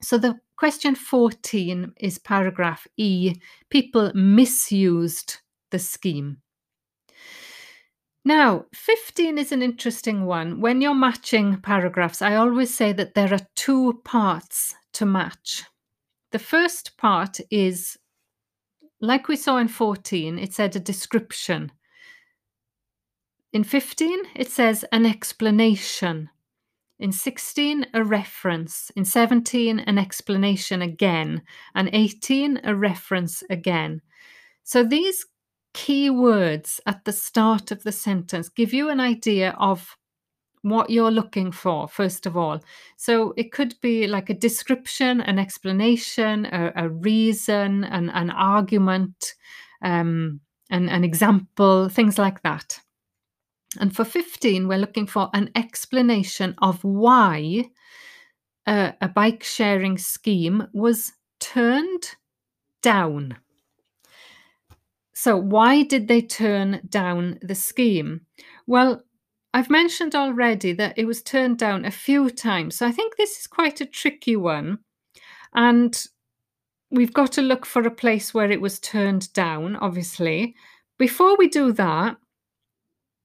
So 0.00 0.16
the 0.16 0.40
question 0.56 0.94
14 0.94 1.92
is 1.98 2.18
paragraph 2.18 2.86
E. 2.96 3.34
People 3.68 4.10
misused 4.14 5.36
the 5.70 5.78
scheme. 5.78 6.38
Now, 8.24 8.64
15 8.72 9.36
is 9.36 9.52
an 9.52 9.62
interesting 9.62 10.24
one. 10.24 10.60
When 10.60 10.80
you're 10.80 10.94
matching 10.94 11.60
paragraphs, 11.60 12.22
I 12.22 12.36
always 12.36 12.72
say 12.74 12.92
that 12.92 13.14
there 13.14 13.34
are 13.34 13.46
two 13.56 14.00
parts 14.04 14.74
to 14.94 15.04
match. 15.04 15.64
The 16.30 16.38
first 16.38 16.96
part 16.96 17.40
is, 17.50 17.98
like 19.02 19.26
we 19.26 19.36
saw 19.36 19.58
in 19.58 19.68
14, 19.68 20.38
it 20.38 20.54
said 20.54 20.76
a 20.76 20.80
description. 20.80 21.72
In 23.52 23.64
15, 23.64 24.18
it 24.36 24.48
says 24.48 24.84
an 24.92 25.04
explanation. 25.04 26.30
In 27.00 27.10
16, 27.10 27.86
a 27.94 28.04
reference. 28.04 28.90
In 28.94 29.04
17, 29.04 29.80
an 29.80 29.98
explanation 29.98 30.82
again. 30.82 31.42
And 31.74 31.90
18, 31.92 32.60
a 32.62 32.76
reference 32.76 33.42
again. 33.50 34.00
So 34.62 34.84
these 34.84 35.26
key 35.74 36.08
words 36.08 36.80
at 36.86 37.04
the 37.04 37.12
start 37.12 37.72
of 37.72 37.82
the 37.82 37.92
sentence 37.92 38.48
give 38.48 38.72
you 38.72 38.88
an 38.88 39.00
idea 39.00 39.56
of 39.58 39.96
what 40.62 40.90
you're 40.90 41.10
looking 41.10 41.52
for, 41.52 41.88
first 41.88 42.26
of 42.26 42.36
all. 42.36 42.60
So 42.96 43.34
it 43.36 43.52
could 43.52 43.74
be 43.80 44.06
like 44.06 44.30
a 44.30 44.34
description, 44.34 45.20
an 45.20 45.38
explanation, 45.38 46.46
a, 46.46 46.72
a 46.76 46.88
reason, 46.88 47.84
an, 47.84 48.10
an 48.10 48.30
argument, 48.30 49.34
um, 49.82 50.40
an, 50.70 50.88
an 50.88 51.04
example, 51.04 51.88
things 51.88 52.18
like 52.18 52.42
that. 52.42 52.80
And 53.80 53.94
for 53.94 54.04
15, 54.04 54.68
we're 54.68 54.78
looking 54.78 55.06
for 55.06 55.30
an 55.32 55.50
explanation 55.56 56.54
of 56.60 56.82
why 56.84 57.64
a 58.66 59.10
bike 59.14 59.42
sharing 59.42 59.98
scheme 59.98 60.68
was 60.72 61.12
turned 61.40 62.16
down. 62.82 63.36
So, 65.14 65.36
why 65.36 65.82
did 65.82 66.08
they 66.08 66.22
turn 66.22 66.80
down 66.88 67.38
the 67.42 67.54
scheme? 67.54 68.22
Well, 68.66 69.02
I've 69.54 69.70
mentioned 69.70 70.14
already 70.14 70.72
that 70.74 70.94
it 70.96 71.04
was 71.04 71.22
turned 71.22 71.58
down 71.58 71.84
a 71.84 71.90
few 71.90 72.30
times. 72.30 72.76
So, 72.76 72.86
I 72.86 72.92
think 72.92 73.16
this 73.16 73.38
is 73.38 73.46
quite 73.46 73.80
a 73.80 73.86
tricky 73.86 74.36
one. 74.36 74.78
And 75.54 76.02
we've 76.90 77.12
got 77.12 77.32
to 77.32 77.42
look 77.42 77.66
for 77.66 77.82
a 77.82 77.90
place 77.90 78.32
where 78.32 78.50
it 78.50 78.60
was 78.60 78.78
turned 78.78 79.32
down, 79.32 79.76
obviously. 79.76 80.54
Before 80.98 81.36
we 81.36 81.48
do 81.48 81.72
that, 81.72 82.16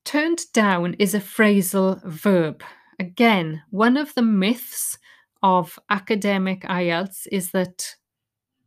Turned 0.08 0.46
down 0.54 0.94
is 1.00 1.14
a 1.14 1.20
phrasal 1.20 2.02
verb. 2.06 2.64
Again, 2.98 3.62
one 3.72 3.98
of 3.98 4.16
the 4.16 4.22
myths 4.22 4.98
of 5.44 5.78
academic 5.90 6.62
IELTS 6.62 7.28
is 7.30 7.52
that 7.52 7.94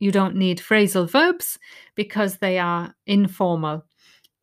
you 0.00 0.12
don't 0.12 0.36
need 0.36 0.58
phrasal 0.58 1.08
verbs 1.08 1.58
because 1.94 2.36
they 2.36 2.58
are 2.58 2.94
informal. 3.06 3.86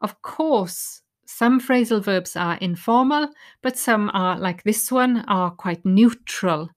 Of 0.02 0.24
course, 0.24 1.04
some 1.28 1.60
phrasal 1.60 2.02
verbs 2.02 2.38
are 2.38 2.56
informal, 2.56 3.28
but 3.62 3.78
some 3.78 4.10
are, 4.14 4.40
like 4.40 4.64
this 4.64 4.90
one, 4.92 5.26
are 5.28 5.52
quite 5.52 5.86
neutral. 5.86 6.70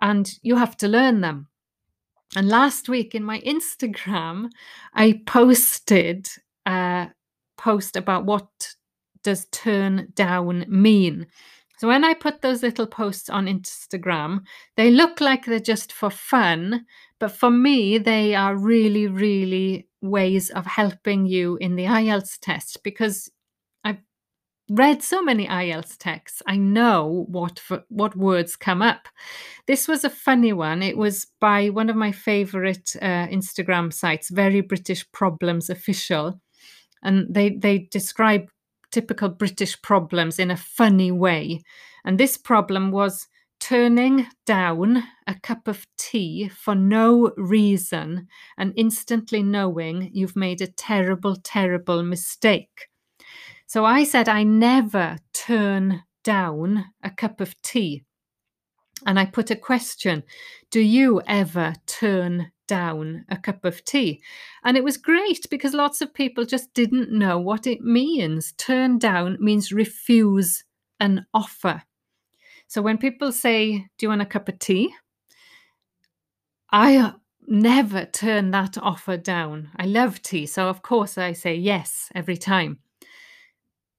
And 0.00 0.30
you 0.42 0.56
have 0.56 0.76
to 0.78 0.88
learn 0.88 1.22
them. 1.22 1.48
And 2.36 2.48
last 2.48 2.88
week 2.88 3.14
in 3.14 3.24
my 3.24 3.40
Instagram, 3.40 4.50
I 4.94 5.22
posted 5.26 6.28
a 6.66 7.08
post 7.56 7.96
about 7.96 8.26
what 8.26 8.46
does 9.22 9.46
turn 9.46 10.12
down 10.14 10.66
mean? 10.68 11.26
So 11.78 11.88
when 11.88 12.04
I 12.04 12.14
put 12.14 12.42
those 12.42 12.62
little 12.62 12.86
posts 12.86 13.30
on 13.30 13.46
Instagram, 13.46 14.40
they 14.76 14.90
look 14.90 15.20
like 15.20 15.46
they're 15.46 15.60
just 15.60 15.92
for 15.92 16.10
fun, 16.10 16.84
but 17.18 17.32
for 17.32 17.50
me, 17.50 17.98
they 17.98 18.34
are 18.34 18.56
really, 18.56 19.06
really 19.06 19.88
ways 20.02 20.50
of 20.50 20.66
helping 20.66 21.24
you 21.26 21.56
in 21.56 21.76
the 21.76 21.84
IELTS 21.84 22.38
test 22.40 22.82
because 22.84 23.30
read 24.72 25.02
so 25.02 25.22
many 25.22 25.46
IELTS 25.46 25.96
texts. 25.98 26.42
I 26.46 26.56
know 26.56 27.26
what 27.28 27.60
what 27.88 28.16
words 28.16 28.56
come 28.56 28.82
up. 28.82 29.08
This 29.66 29.86
was 29.86 30.04
a 30.04 30.10
funny 30.10 30.52
one. 30.52 30.82
It 30.82 30.96
was 30.96 31.26
by 31.40 31.68
one 31.68 31.90
of 31.90 31.96
my 31.96 32.12
favorite 32.12 32.96
uh, 33.00 33.26
Instagram 33.28 33.92
sites, 33.92 34.30
Very 34.30 34.60
British 34.62 35.10
Problems 35.12 35.68
Official, 35.68 36.40
and 37.02 37.32
they 37.32 37.50
they 37.50 37.88
describe 37.90 38.48
typical 38.90 39.28
British 39.28 39.80
problems 39.82 40.38
in 40.38 40.50
a 40.50 40.56
funny 40.56 41.10
way. 41.10 41.60
And 42.04 42.18
this 42.18 42.36
problem 42.36 42.90
was 42.90 43.28
turning 43.60 44.26
down 44.44 45.04
a 45.26 45.34
cup 45.34 45.68
of 45.68 45.86
tea 45.96 46.48
for 46.48 46.74
no 46.74 47.30
reason 47.36 48.26
and 48.58 48.72
instantly 48.76 49.42
knowing 49.42 50.10
you've 50.12 50.34
made 50.34 50.60
a 50.60 50.66
terrible, 50.66 51.36
terrible 51.36 52.02
mistake. 52.02 52.88
So 53.72 53.86
I 53.86 54.04
said, 54.04 54.28
I 54.28 54.42
never 54.42 55.16
turn 55.32 56.02
down 56.24 56.92
a 57.02 57.08
cup 57.08 57.40
of 57.40 57.58
tea. 57.62 58.04
And 59.06 59.18
I 59.18 59.24
put 59.24 59.50
a 59.50 59.56
question 59.56 60.24
Do 60.70 60.80
you 60.80 61.22
ever 61.26 61.72
turn 61.86 62.52
down 62.68 63.24
a 63.30 63.38
cup 63.38 63.64
of 63.64 63.82
tea? 63.82 64.20
And 64.62 64.76
it 64.76 64.84
was 64.84 64.98
great 64.98 65.48
because 65.48 65.72
lots 65.72 66.02
of 66.02 66.12
people 66.12 66.44
just 66.44 66.74
didn't 66.74 67.12
know 67.12 67.38
what 67.38 67.66
it 67.66 67.80
means. 67.80 68.52
Turn 68.58 68.98
down 68.98 69.38
means 69.40 69.72
refuse 69.72 70.64
an 71.00 71.24
offer. 71.32 71.82
So 72.66 72.82
when 72.82 72.98
people 72.98 73.32
say, 73.32 73.86
Do 73.96 74.04
you 74.04 74.10
want 74.10 74.20
a 74.20 74.26
cup 74.26 74.50
of 74.50 74.58
tea? 74.58 74.92
I 76.68 76.98
uh, 76.98 77.12
never 77.48 78.04
turn 78.04 78.50
that 78.50 78.76
offer 78.76 79.16
down. 79.16 79.70
I 79.76 79.86
love 79.86 80.20
tea. 80.20 80.44
So, 80.44 80.68
of 80.68 80.82
course, 80.82 81.16
I 81.16 81.32
say 81.32 81.54
yes 81.54 82.10
every 82.14 82.36
time 82.36 82.80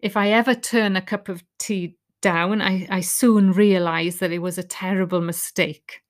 if 0.03 0.17
I 0.17 0.31
ever 0.31 0.53
turn 0.53 0.97
a 0.97 1.01
cup 1.01 1.29
of 1.29 1.41
tea 1.59 1.95
down, 2.21 2.61
I, 2.61 2.85
I 2.89 2.99
soon 2.99 3.53
realize 3.53 4.17
that 4.17 4.33
it 4.33 4.39
was 4.39 4.57
a 4.57 4.63
terrible 4.63 5.21
mistake. 5.21 6.01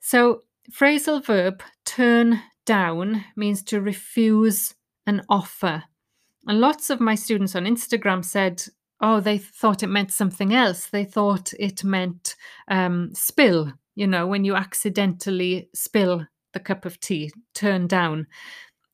So, 0.00 0.42
phrasal 0.72 1.24
verb 1.24 1.62
turn 1.84 2.42
down 2.64 3.24
means 3.36 3.62
to 3.64 3.80
refuse 3.80 4.74
an 5.06 5.22
offer. 5.28 5.84
And 6.48 6.60
lots 6.60 6.90
of 6.90 6.98
my 6.98 7.14
students 7.14 7.54
on 7.54 7.64
Instagram 7.64 8.24
said, 8.24 8.64
oh, 9.00 9.20
they 9.20 9.38
thought 9.38 9.84
it 9.84 9.88
meant 9.88 10.10
something 10.10 10.52
else. 10.52 10.88
They 10.88 11.04
thought 11.04 11.52
it 11.60 11.84
meant 11.84 12.34
um, 12.66 13.14
spill, 13.14 13.72
you 13.94 14.08
know, 14.08 14.26
when 14.26 14.44
you 14.44 14.56
accidentally 14.56 15.68
spill 15.74 16.26
the 16.54 16.60
cup 16.60 16.84
of 16.84 16.98
tea, 16.98 17.30
turn 17.54 17.86
down. 17.86 18.26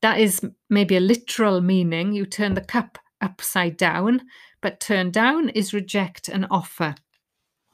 That 0.03 0.19
is 0.19 0.39
maybe 0.69 0.97
a 0.97 0.99
literal 0.99 1.61
meaning. 1.61 2.13
You 2.13 2.27
turn 2.27 2.53
the 2.53 2.61
cup 2.61 2.99
upside 3.23 3.77
down, 3.77 4.21
but 4.61 4.79
turn 4.79 5.09
down 5.09 5.49
is 5.49 5.73
reject 5.73 6.29
an 6.29 6.45
offer. 6.51 6.95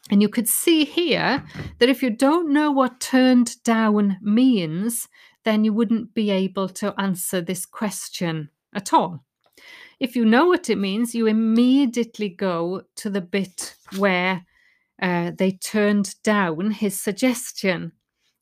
And 0.10 0.22
you 0.22 0.30
could 0.30 0.48
see 0.48 0.86
here 0.86 1.44
that 1.80 1.90
if 1.90 2.02
you 2.02 2.10
don't 2.10 2.54
know 2.54 2.72
what 2.72 3.00
turned 3.00 3.62
down 3.64 4.18
means, 4.22 5.08
then 5.44 5.64
you 5.64 5.74
wouldn't 5.74 6.14
be 6.14 6.32
able 6.32 6.70
to 6.70 6.94
answer 7.00 7.42
this 7.42 7.66
question 7.66 8.50
at 8.74 8.94
all. 8.94 9.24
If 10.00 10.16
you 10.16 10.26
know 10.26 10.46
what 10.46 10.70
it 10.70 10.78
means, 10.78 11.14
you 11.14 11.28
immediately 11.28 12.30
go 12.30 12.84
to 12.96 13.10
the 13.10 13.22
bit 13.22 13.76
where 13.98 14.46
uh, 15.02 15.32
they 15.38 15.52
turned 15.52 16.16
down 16.24 16.72
his 16.72 17.00
suggestion, 17.00 17.92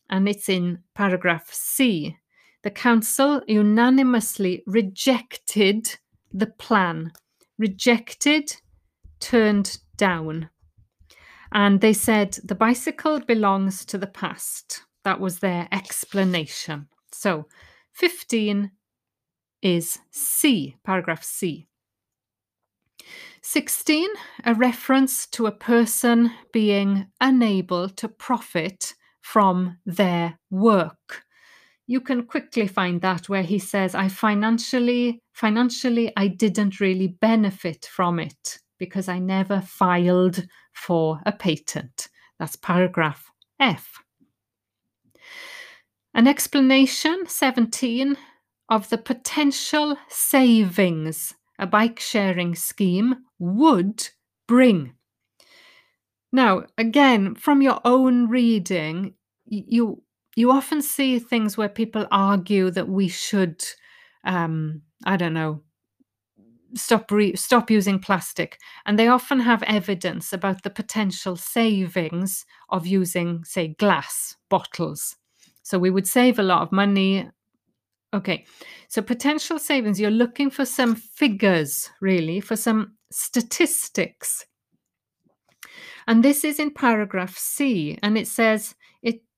and 0.10 0.30
it's 0.30 0.50
in 0.50 0.80
paragraph 0.96 1.50
C. 1.52 2.18
The 2.64 2.72
council 2.72 3.42
unanimously 3.48 4.64
rejected 4.66 5.98
the 6.32 6.48
plan, 6.48 7.12
rejected, 7.58 8.56
turned 9.20 9.78
down. 9.96 10.50
And 11.52 11.82
they 11.82 11.94
said 11.94 12.38
the 12.44 12.56
bicycle 12.56 13.20
belongs 13.20 13.86
to 13.86 13.98
the 13.98 14.08
past. 14.08 14.84
That 15.04 15.20
was 15.20 15.40
their 15.40 15.68
explanation. 15.72 16.88
So 17.12 17.48
15 17.94 18.72
is 19.62 20.00
C, 20.12 20.76
paragraph 20.84 21.24
C. 21.24 21.68
16, 23.42 24.10
a 24.44 24.54
reference 24.54 25.26
to 25.28 25.46
a 25.46 25.52
person 25.52 26.32
being 26.52 27.08
unable 27.22 27.88
to 27.90 28.10
profit 28.10 28.94
from 29.22 29.78
their 29.86 30.38
work 30.50 31.24
you 31.88 32.02
can 32.02 32.24
quickly 32.26 32.68
find 32.68 33.02
that 33.02 33.30
where 33.30 33.44
he 33.44 33.58
says 33.58 33.96
i 33.96 34.08
financially 34.08 35.22
financially 35.34 36.12
i 36.18 36.28
didn't 36.28 36.80
really 36.80 37.08
benefit 37.08 37.86
from 37.86 38.20
it 38.20 38.60
because 38.78 39.08
i 39.08 39.18
never 39.18 39.62
filed 39.62 40.46
for 40.78 41.20
a 41.26 41.32
patent. 41.32 42.08
That's 42.40 42.56
paragraph 42.56 43.32
f. 43.60 44.00
An 46.14 46.28
explanation 46.28 47.24
17 47.28 48.16
of 48.70 48.90
the 48.90 48.98
potential 48.98 49.98
savings 50.08 51.34
a 51.60 51.66
bike 51.66 52.00
sharing 52.00 52.54
scheme 52.54 53.16
would 53.40 54.10
bring. 54.48 54.94
Now 56.32 56.66
again 56.78 57.34
from 57.34 57.62
your 57.62 57.82
own 57.84 58.30
reading 58.30 59.16
you 59.46 60.04
you 60.38 60.52
often 60.52 60.84
see 60.84 61.18
things 61.18 61.58
where 61.58 61.68
people 61.68 62.06
argue 62.12 62.70
that 62.70 62.88
we 62.88 63.08
should, 63.08 63.66
um, 64.24 64.84
I 65.04 65.18
don't 65.18 65.34
know, 65.34 65.64
stop 66.76 67.10
re- 67.10 67.36
stop 67.36 67.72
using 67.72 67.98
plastic, 67.98 68.60
and 68.86 69.00
they 69.00 69.08
often 69.08 69.40
have 69.40 69.64
evidence 69.64 70.32
about 70.34 70.62
the 70.62 70.70
potential 70.70 71.36
savings 71.36 72.46
of 72.70 72.86
using, 72.86 73.44
say, 73.46 73.70
glass 73.80 74.36
bottles. 74.48 75.16
So 75.64 75.80
we 75.80 75.90
would 75.90 76.08
save 76.08 76.38
a 76.38 76.44
lot 76.44 76.62
of 76.62 76.72
money. 76.72 77.28
Okay, 78.14 78.46
so 78.90 79.02
potential 79.02 79.58
savings. 79.58 80.00
You're 80.00 80.12
looking 80.12 80.52
for 80.52 80.66
some 80.66 80.94
figures, 80.94 81.90
really, 82.00 82.42
for 82.42 82.56
some 82.56 82.94
statistics. 83.12 84.46
And 86.06 86.24
this 86.24 86.44
is 86.44 86.60
in 86.60 86.70
paragraph 86.70 87.36
C, 87.36 87.98
and 88.04 88.20
it 88.20 88.28
says 88.28 88.76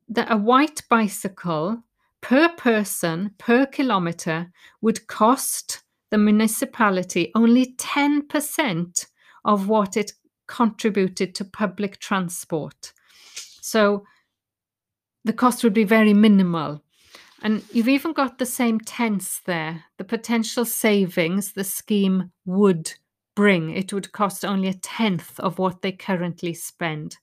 that 0.09 0.31
a 0.31 0.37
white 0.37 0.81
bicycle 0.89 1.83
per 2.21 2.49
person 2.49 3.31
per 3.37 3.65
kilometre 3.65 4.51
would 4.81 5.07
cost 5.07 5.83
the 6.11 6.17
municipality 6.17 7.31
only 7.35 7.75
10% 7.77 9.05
of 9.45 9.67
what 9.67 9.95
it 9.95 10.13
contributed 10.47 11.35
to 11.35 11.45
public 11.45 11.99
transport. 11.99 12.91
So 13.61 14.03
the 15.23 15.33
cost 15.33 15.63
would 15.63 15.73
be 15.73 15.83
very 15.83 16.13
minimal. 16.13 16.83
And 17.41 17.63
you've 17.71 17.87
even 17.87 18.11
got 18.11 18.37
the 18.37 18.45
same 18.45 18.79
tense 18.79 19.39
there 19.45 19.85
the 19.97 20.03
potential 20.03 20.65
savings 20.65 21.53
the 21.53 21.63
scheme 21.63 22.31
would 22.45 22.93
bring. 23.35 23.69
It 23.69 23.93
would 23.93 24.11
cost 24.11 24.43
only 24.43 24.67
a 24.67 24.73
tenth 24.73 25.39
of 25.39 25.59
what 25.59 25.81
they 25.81 25.93
currently 25.93 26.53
spend. 26.53 27.17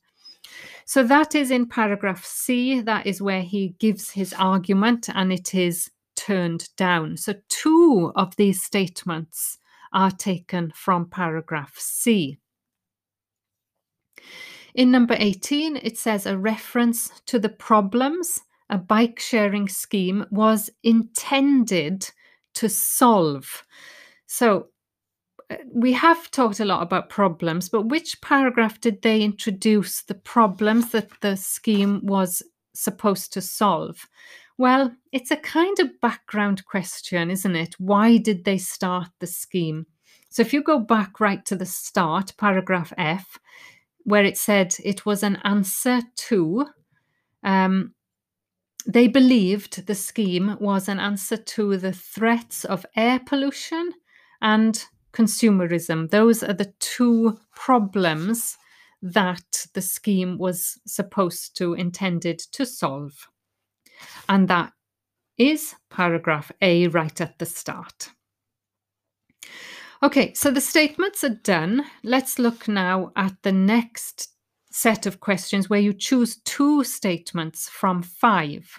So 0.86 1.02
that 1.02 1.34
is 1.34 1.50
in 1.50 1.66
paragraph 1.66 2.24
C. 2.24 2.80
That 2.80 3.06
is 3.06 3.20
where 3.20 3.42
he 3.42 3.74
gives 3.78 4.10
his 4.10 4.32
argument 4.32 5.08
and 5.12 5.32
it 5.32 5.54
is 5.54 5.90
turned 6.14 6.68
down. 6.76 7.16
So 7.16 7.34
two 7.48 8.12
of 8.16 8.34
these 8.36 8.62
statements 8.62 9.58
are 9.92 10.10
taken 10.10 10.72
from 10.74 11.10
paragraph 11.10 11.74
C. 11.76 12.38
In 14.74 14.90
number 14.90 15.16
18, 15.18 15.76
it 15.76 15.98
says 15.98 16.24
a 16.24 16.38
reference 16.38 17.10
to 17.26 17.38
the 17.38 17.48
problems 17.48 18.40
a 18.68 18.78
bike 18.78 19.20
sharing 19.20 19.68
scheme 19.68 20.26
was 20.30 20.70
intended 20.82 22.10
to 22.54 22.68
solve. 22.68 23.64
So 24.26 24.68
we 25.72 25.92
have 25.92 26.30
talked 26.30 26.60
a 26.60 26.64
lot 26.64 26.82
about 26.82 27.08
problems, 27.08 27.68
but 27.68 27.88
which 27.88 28.20
paragraph 28.20 28.80
did 28.80 29.02
they 29.02 29.22
introduce 29.22 30.02
the 30.02 30.14
problems 30.14 30.90
that 30.90 31.08
the 31.20 31.36
scheme 31.36 32.00
was 32.04 32.42
supposed 32.74 33.32
to 33.32 33.40
solve? 33.40 34.06
Well, 34.58 34.92
it's 35.12 35.30
a 35.30 35.36
kind 35.36 35.78
of 35.78 36.00
background 36.00 36.64
question, 36.64 37.30
isn't 37.30 37.56
it? 37.56 37.74
Why 37.78 38.16
did 38.16 38.44
they 38.44 38.58
start 38.58 39.08
the 39.20 39.26
scheme? 39.26 39.86
So 40.30 40.42
if 40.42 40.52
you 40.52 40.62
go 40.62 40.78
back 40.78 41.20
right 41.20 41.44
to 41.46 41.56
the 41.56 41.66
start, 41.66 42.32
paragraph 42.38 42.92
F, 42.96 43.38
where 44.04 44.24
it 44.24 44.38
said 44.38 44.74
it 44.82 45.06
was 45.06 45.22
an 45.22 45.36
answer 45.44 46.00
to, 46.16 46.66
um, 47.42 47.94
they 48.86 49.08
believed 49.08 49.86
the 49.86 49.94
scheme 49.94 50.56
was 50.60 50.88
an 50.88 51.00
answer 51.00 51.36
to 51.36 51.76
the 51.76 51.92
threats 51.92 52.64
of 52.64 52.86
air 52.96 53.20
pollution 53.24 53.90
and 54.40 54.86
consumerism. 55.16 56.10
Those 56.10 56.42
are 56.42 56.52
the 56.52 56.72
two 56.78 57.38
problems 57.54 58.56
that 59.02 59.66
the 59.72 59.82
scheme 59.82 60.38
was 60.38 60.78
supposed 60.86 61.56
to 61.56 61.74
intended 61.74 62.38
to 62.52 62.66
solve. 62.66 63.28
And 64.28 64.48
that 64.48 64.72
is 65.38 65.74
paragraph 65.90 66.50
A 66.60 66.88
right 66.88 67.20
at 67.20 67.38
the 67.38 67.46
start. 67.46 68.10
Okay, 70.02 70.34
so 70.34 70.50
the 70.50 70.60
statements 70.60 71.24
are 71.24 71.40
done. 71.42 71.84
Let's 72.02 72.38
look 72.38 72.68
now 72.68 73.12
at 73.16 73.34
the 73.42 73.52
next 73.52 74.28
set 74.70 75.06
of 75.06 75.20
questions 75.20 75.70
where 75.70 75.80
you 75.80 75.94
choose 75.94 76.36
two 76.44 76.84
statements 76.84 77.68
from 77.68 78.02
five. 78.02 78.78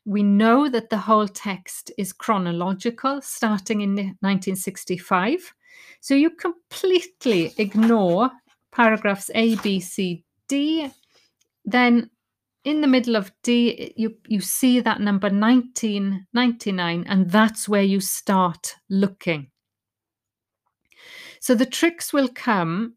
We 0.06 0.24
know 0.24 0.70
that 0.70 0.90
the 0.90 1.00
whole 1.00 1.28
text 1.28 1.92
is 1.98 2.14
chronological, 2.14 3.22
starting 3.22 3.82
in 3.82 3.96
1965. 4.22 5.54
So 6.00 6.16
you 6.16 6.30
completely 6.30 7.54
ignore 7.58 8.32
paragraphs 8.72 9.30
A, 9.36 9.58
B, 9.58 9.82
C, 9.82 10.24
D. 10.48 10.90
Then 11.66 12.10
in 12.70 12.82
the 12.82 12.88
middle 12.88 13.16
of 13.16 13.32
D, 13.42 13.94
you, 13.98 14.16
you 14.28 14.42
see 14.42 14.80
that 14.80 15.02
number 15.02 15.30
1999, 15.30 17.04
and 17.08 17.30
that's 17.30 17.68
where 17.68 17.84
you 17.84 18.00
start 18.00 18.76
looking. 18.90 19.50
So 21.40 21.56
the 21.56 21.66
tricks 21.66 22.14
will 22.14 22.28
come, 22.28 22.94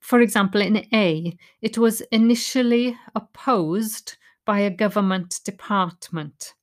for 0.00 0.20
example, 0.20 0.60
in 0.60 0.86
A, 0.94 1.36
it 1.60 1.78
was 1.78 2.00
initially 2.12 2.96
opposed 3.14 4.16
by 4.46 4.60
a 4.60 4.70
government 4.70 5.40
department. 5.44 6.54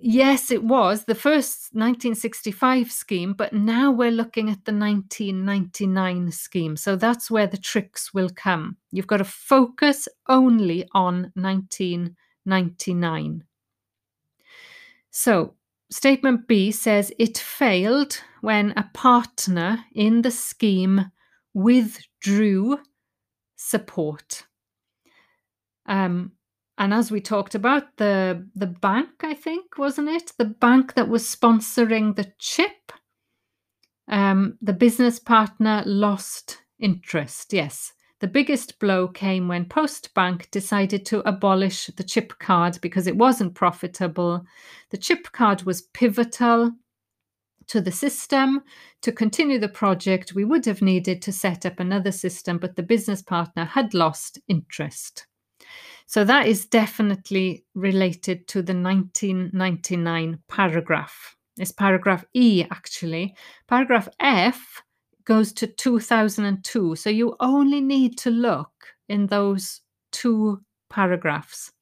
Yes, 0.00 0.52
it 0.52 0.62
was 0.62 1.04
the 1.04 1.16
first 1.16 1.70
1965 1.72 2.92
scheme, 2.92 3.32
but 3.32 3.52
now 3.52 3.90
we're 3.90 4.12
looking 4.12 4.48
at 4.48 4.64
the 4.64 4.72
1999 4.72 6.30
scheme. 6.30 6.76
So 6.76 6.94
that's 6.94 7.28
where 7.30 7.48
the 7.48 7.56
tricks 7.56 8.14
will 8.14 8.30
come. 8.30 8.76
You've 8.92 9.08
got 9.08 9.16
to 9.16 9.24
focus 9.24 10.06
only 10.28 10.88
on 10.92 11.32
1999. 11.34 13.44
So, 15.10 15.54
statement 15.90 16.46
B 16.46 16.70
says 16.70 17.12
it 17.18 17.36
failed 17.36 18.22
when 18.40 18.72
a 18.76 18.88
partner 18.94 19.84
in 19.92 20.22
the 20.22 20.30
scheme 20.30 21.10
withdrew 21.54 22.78
support. 23.56 24.44
Um, 25.86 26.34
and 26.78 26.94
as 26.94 27.10
we 27.10 27.20
talked 27.20 27.54
about, 27.54 27.96
the 27.96 28.46
the 28.54 28.66
bank, 28.66 29.10
I 29.22 29.34
think, 29.34 29.76
wasn't 29.78 30.08
it? 30.08 30.32
The 30.38 30.44
bank 30.46 30.94
that 30.94 31.08
was 31.08 31.24
sponsoring 31.24 32.16
the 32.16 32.32
chip. 32.38 32.92
Um, 34.08 34.56
the 34.62 34.72
business 34.72 35.18
partner 35.18 35.82
lost 35.84 36.62
interest. 36.78 37.52
Yes. 37.52 37.92
The 38.20 38.26
biggest 38.26 38.80
blow 38.80 39.06
came 39.06 39.46
when 39.46 39.66
Postbank 39.66 40.50
decided 40.50 41.06
to 41.06 41.28
abolish 41.28 41.86
the 41.86 42.02
chip 42.02 42.36
card 42.40 42.78
because 42.80 43.06
it 43.06 43.16
wasn't 43.16 43.54
profitable. 43.54 44.44
The 44.90 44.96
chip 44.96 45.30
card 45.30 45.62
was 45.62 45.82
pivotal 45.82 46.72
to 47.68 47.80
the 47.80 47.92
system. 47.92 48.62
To 49.02 49.12
continue 49.12 49.60
the 49.60 49.68
project, 49.68 50.34
we 50.34 50.44
would 50.44 50.64
have 50.64 50.82
needed 50.82 51.22
to 51.22 51.32
set 51.32 51.64
up 51.64 51.78
another 51.78 52.10
system, 52.10 52.58
but 52.58 52.74
the 52.74 52.82
business 52.82 53.22
partner 53.22 53.64
had 53.64 53.94
lost 53.94 54.40
interest. 54.48 55.27
So 56.08 56.24
that 56.24 56.46
is 56.46 56.64
definitely 56.64 57.66
related 57.74 58.48
to 58.48 58.62
the 58.62 58.72
1999 58.72 60.38
paragraph. 60.48 61.36
It's 61.58 61.70
paragraph 61.70 62.24
E, 62.32 62.64
actually. 62.70 63.34
Paragraph 63.68 64.08
F 64.18 64.82
goes 65.26 65.52
to 65.52 65.66
2002. 65.66 66.96
So 66.96 67.10
you 67.10 67.36
only 67.40 67.82
need 67.82 68.16
to 68.18 68.30
look 68.30 68.70
in 69.10 69.26
those 69.26 69.82
two 70.10 70.62
paragraphs. 70.88 71.72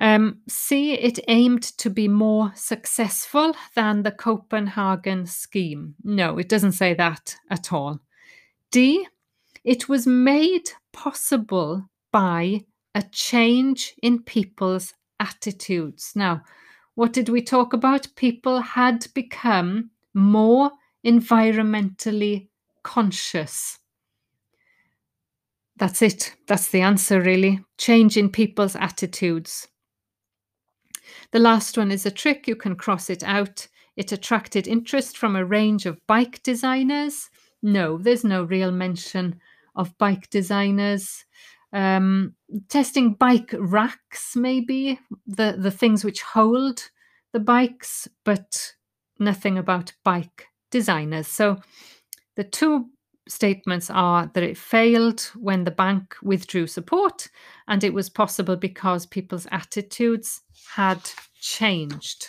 Um, 0.00 0.40
C, 0.48 0.94
it 0.94 1.20
aimed 1.28 1.62
to 1.78 1.88
be 1.88 2.08
more 2.08 2.50
successful 2.56 3.54
than 3.76 4.02
the 4.02 4.10
Copenhagen 4.10 5.26
scheme. 5.26 5.94
No, 6.02 6.38
it 6.38 6.48
doesn't 6.48 6.72
say 6.72 6.92
that 6.94 7.36
at 7.50 7.72
all. 7.72 8.00
D, 8.72 9.06
it 9.62 9.88
was 9.88 10.08
made 10.08 10.70
possible 10.92 11.88
by 12.10 12.64
a 12.96 13.02
change 13.12 13.94
in 14.02 14.22
people's 14.22 14.94
attitudes. 15.20 16.12
Now, 16.16 16.42
what 16.94 17.12
did 17.12 17.28
we 17.28 17.42
talk 17.42 17.74
about? 17.74 18.08
People 18.16 18.62
had 18.62 19.06
become 19.12 19.90
more 20.14 20.70
environmentally 21.04 22.48
conscious. 22.82 23.78
That's 25.76 26.00
it. 26.00 26.36
That's 26.46 26.70
the 26.70 26.80
answer, 26.80 27.20
really. 27.20 27.62
Change 27.76 28.16
in 28.16 28.30
people's 28.30 28.74
attitudes. 28.74 29.68
The 31.32 31.38
last 31.38 31.76
one 31.76 31.92
is 31.92 32.06
a 32.06 32.10
trick. 32.10 32.48
You 32.48 32.56
can 32.56 32.76
cross 32.76 33.10
it 33.10 33.22
out. 33.22 33.68
It 33.96 34.10
attracted 34.10 34.66
interest 34.66 35.18
from 35.18 35.36
a 35.36 35.44
range 35.44 35.84
of 35.84 36.00
bike 36.06 36.42
designers. 36.42 37.28
No, 37.62 37.98
there's 37.98 38.24
no 38.24 38.44
real 38.44 38.72
mention 38.72 39.38
of 39.74 39.98
bike 39.98 40.30
designers 40.30 41.26
um, 41.72 42.34
testing 42.68 43.14
bike 43.14 43.54
racks, 43.58 44.36
maybe 44.36 44.98
the 45.26 45.56
the 45.58 45.70
things 45.70 46.04
which 46.04 46.22
hold 46.22 46.90
the 47.32 47.40
bikes, 47.40 48.08
but 48.24 48.74
nothing 49.18 49.58
about 49.58 49.92
bike 50.04 50.46
designers. 50.70 51.26
So 51.28 51.58
the 52.36 52.44
two 52.44 52.86
statements 53.28 53.90
are 53.90 54.30
that 54.34 54.42
it 54.42 54.56
failed 54.56 55.20
when 55.34 55.64
the 55.64 55.70
bank 55.70 56.14
withdrew 56.22 56.66
support, 56.66 57.28
and 57.66 57.82
it 57.82 57.94
was 57.94 58.08
possible 58.08 58.56
because 58.56 59.06
people's 59.06 59.46
attitudes 59.50 60.42
had 60.74 61.00
changed. 61.40 62.28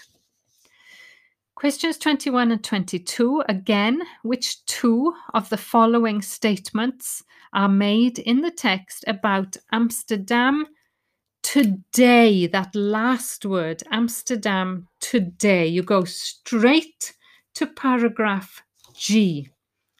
Questions 1.57 1.97
21 1.97 2.51
and 2.51 2.63
22 2.63 3.43
again, 3.49 4.03
which 4.21 4.63
two 4.67 5.11
of 5.33 5.49
the 5.49 5.57
following 5.57 6.21
statements 6.21 7.23
are 7.51 7.67
made 7.67 8.19
in 8.19 8.41
the 8.41 8.51
text 8.51 9.03
about 9.07 9.57
Amsterdam 9.71 10.67
today? 11.41 12.45
That 12.45 12.75
last 12.75 13.43
word, 13.43 13.81
Amsterdam 13.89 14.87
today. 14.99 15.65
You 15.65 15.81
go 15.81 16.03
straight 16.03 17.15
to 17.55 17.65
paragraph 17.65 18.61
G. 18.93 19.49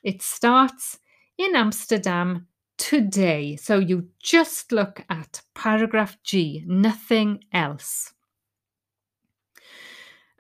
It 0.04 0.22
starts 0.22 1.00
in 1.40 1.56
Amsterdam 1.56 2.46
today. 2.78 3.56
So 3.56 3.80
you 3.80 4.10
just 4.22 4.72
look 4.72 5.04
at 5.10 5.42
paragraph 5.56 6.18
G, 6.24 6.64
nothing 6.68 7.46
else. 7.52 8.14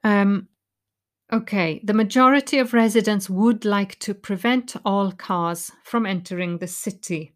Um, 0.03 0.47
Okay, 1.31 1.81
the 1.83 1.93
majority 1.93 2.57
of 2.57 2.73
residents 2.73 3.29
would 3.29 3.65
like 3.65 3.99
to 3.99 4.13
prevent 4.13 4.75
all 4.85 5.11
cars 5.11 5.71
from 5.83 6.05
entering 6.05 6.57
the 6.57 6.67
city. 6.67 7.33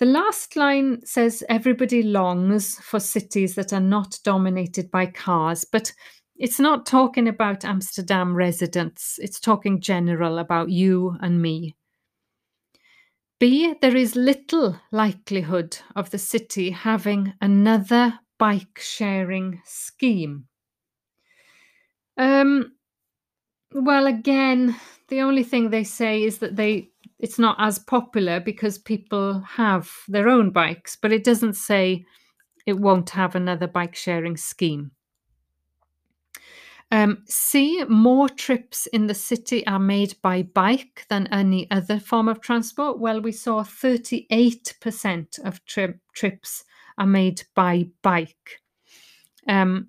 The 0.00 0.06
last 0.06 0.56
line 0.56 1.06
says 1.06 1.44
everybody 1.48 2.02
longs 2.02 2.80
for 2.80 2.98
cities 2.98 3.54
that 3.54 3.72
are 3.72 3.80
not 3.80 4.18
dominated 4.24 4.90
by 4.90 5.06
cars, 5.06 5.64
but 5.64 5.92
it's 6.36 6.58
not 6.58 6.86
talking 6.86 7.28
about 7.28 7.64
Amsterdam 7.64 8.34
residents, 8.34 9.20
it's 9.22 9.38
talking 9.38 9.80
general 9.80 10.38
about 10.38 10.70
you 10.70 11.16
and 11.20 11.40
me. 11.40 11.76
B, 13.38 13.74
there 13.80 13.96
is 13.96 14.16
little 14.16 14.80
likelihood 14.90 15.78
of 15.94 16.10
the 16.10 16.18
city 16.18 16.70
having 16.70 17.34
another 17.40 18.18
bike 18.38 18.80
sharing 18.80 19.60
scheme. 19.64 20.46
Um, 22.16 22.72
well, 23.74 24.06
again, 24.06 24.76
the 25.08 25.20
only 25.20 25.42
thing 25.42 25.70
they 25.70 25.84
say 25.84 26.22
is 26.22 26.38
that 26.38 26.56
they 26.56 26.90
it's 27.18 27.38
not 27.38 27.56
as 27.58 27.78
popular 27.78 28.40
because 28.40 28.76
people 28.76 29.40
have 29.40 29.90
their 30.08 30.28
own 30.28 30.50
bikes, 30.50 30.96
but 30.96 31.12
it 31.12 31.24
doesn't 31.24 31.54
say 31.54 32.04
it 32.66 32.78
won't 32.78 33.10
have 33.10 33.34
another 33.34 33.66
bike 33.66 33.94
sharing 33.94 34.36
scheme. 34.36 34.90
Um, 36.90 37.24
more 37.88 38.28
trips 38.28 38.86
in 38.86 39.06
the 39.06 39.14
city 39.14 39.66
are 39.66 39.78
made 39.78 40.14
by 40.22 40.42
bike 40.42 41.06
than 41.08 41.26
any 41.28 41.68
other 41.70 41.98
form 41.98 42.28
of 42.28 42.40
transport. 42.40 43.00
Well, 43.00 43.20
we 43.20 43.32
saw 43.32 43.64
38% 43.64 45.38
of 45.44 45.64
tri- 45.64 45.94
trips 46.12 46.64
are 46.98 47.06
made 47.06 47.42
by 47.54 47.88
bike. 48.02 48.60
Um, 49.48 49.88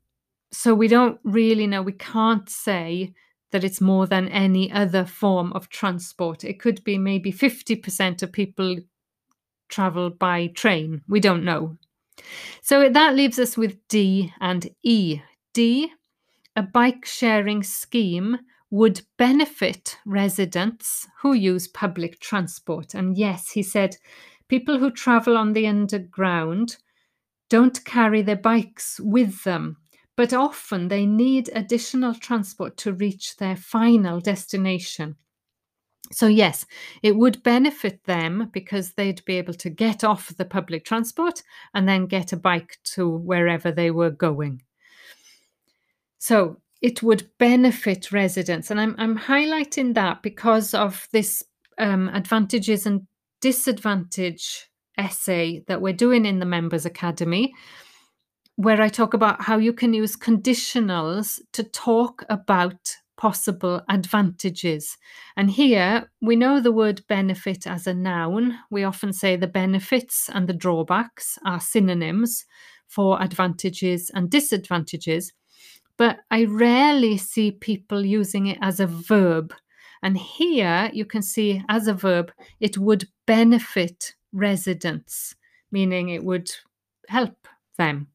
so 0.51 0.73
we 0.73 0.87
don't 0.87 1.19
really 1.23 1.67
know, 1.67 1.81
we 1.81 1.91
can't 1.91 2.49
say 2.49 3.13
that 3.51 3.63
it's 3.63 3.81
more 3.81 4.07
than 4.07 4.27
any 4.29 4.71
other 4.71 5.05
form 5.05 5.53
of 5.53 5.69
transport. 5.69 6.43
It 6.43 6.59
could 6.59 6.83
be 6.83 6.97
maybe 6.97 7.31
50% 7.31 8.23
of 8.23 8.31
people 8.31 8.77
travel 9.69 10.09
by 10.09 10.47
train. 10.47 11.01
We 11.07 11.19
don't 11.19 11.45
know. 11.45 11.77
So 12.61 12.89
that 12.89 13.15
leaves 13.15 13.39
us 13.39 13.57
with 13.57 13.77
D 13.87 14.33
and 14.39 14.67
E. 14.83 15.21
D, 15.53 15.91
a 16.55 16.63
bike 16.63 17.05
sharing 17.05 17.63
scheme 17.63 18.37
would 18.71 19.01
benefit 19.17 19.97
residents 20.05 21.07
who 21.21 21.33
use 21.33 21.67
public 21.67 22.19
transport. 22.19 22.93
And 22.93 23.17
yes, 23.17 23.51
he 23.51 23.63
said 23.63 23.95
people 24.49 24.79
who 24.79 24.91
travel 24.91 25.37
on 25.37 25.53
the 25.53 25.67
underground 25.67 26.77
don't 27.49 27.85
carry 27.85 28.21
their 28.21 28.35
bikes 28.35 28.99
with 28.99 29.43
them, 29.43 29.77
but 30.15 30.33
often 30.33 30.87
they 30.87 31.05
need 31.05 31.49
additional 31.53 32.13
transport 32.13 32.77
to 32.77 32.93
reach 32.93 33.37
their 33.37 33.55
final 33.55 34.19
destination. 34.19 35.15
So, 36.11 36.27
yes, 36.27 36.65
it 37.01 37.15
would 37.15 37.41
benefit 37.41 38.03
them 38.03 38.49
because 38.53 38.93
they'd 38.93 39.25
be 39.25 39.37
able 39.37 39.55
to 39.55 39.69
get 39.69 40.03
off 40.03 40.35
the 40.37 40.45
public 40.45 40.85
transport 40.85 41.41
and 41.73 41.87
then 41.87 42.05
get 42.05 42.31
a 42.31 42.37
bike 42.37 42.77
to 42.93 43.09
wherever 43.09 43.71
they 43.71 43.89
were 43.89 44.11
going. 44.11 44.61
So, 46.19 46.61
it 46.81 47.01
would 47.01 47.27
benefit 47.39 48.11
residents. 48.11 48.69
And 48.69 48.79
I'm, 48.79 48.95
I'm 48.99 49.17
highlighting 49.17 49.95
that 49.95 50.21
because 50.21 50.75
of 50.75 51.07
this 51.11 51.43
um, 51.79 52.09
advantages 52.09 52.85
and 52.85 53.07
disadvantage 53.41 54.69
essay 54.97 55.63
that 55.67 55.81
we're 55.81 55.93
doing 55.93 56.25
in 56.25 56.39
the 56.39 56.45
Members 56.45 56.85
Academy, 56.85 57.53
where 58.55 58.81
I 58.81 58.89
talk 58.89 59.13
about 59.13 59.41
how 59.41 59.57
you 59.57 59.73
can 59.73 59.93
use 59.93 60.15
conditionals 60.15 61.39
to 61.53 61.63
talk 61.63 62.23
about 62.29 62.95
possible 63.17 63.81
advantages. 63.89 64.97
And 65.37 65.49
here 65.49 66.09
we 66.21 66.35
know 66.35 66.59
the 66.59 66.71
word 66.71 67.05
benefit 67.07 67.65
as 67.65 67.87
a 67.87 67.93
noun. 67.93 68.57
We 68.69 68.83
often 68.83 69.13
say 69.13 69.35
the 69.35 69.47
benefits 69.47 70.29
and 70.33 70.47
the 70.47 70.53
drawbacks 70.53 71.37
are 71.45 71.59
synonyms 71.59 72.45
for 72.87 73.21
advantages 73.21 74.11
and 74.13 74.29
disadvantages, 74.29 75.33
but 75.97 76.19
I 76.29 76.45
rarely 76.45 77.17
see 77.17 77.51
people 77.51 78.05
using 78.05 78.47
it 78.47 78.57
as 78.61 78.79
a 78.79 78.87
verb. 78.87 79.53
And 80.03 80.17
here 80.17 80.89
you 80.93 81.05
can 81.05 81.21
see 81.21 81.63
as 81.67 81.87
a 81.87 81.93
verb, 81.93 82.31
it 82.59 82.77
would 82.77 83.07
benefit 83.25 84.13
residents, 84.33 85.35
meaning 85.71 86.09
it 86.09 86.23
would 86.23 86.51
help 87.07 87.47
them. 87.77 88.07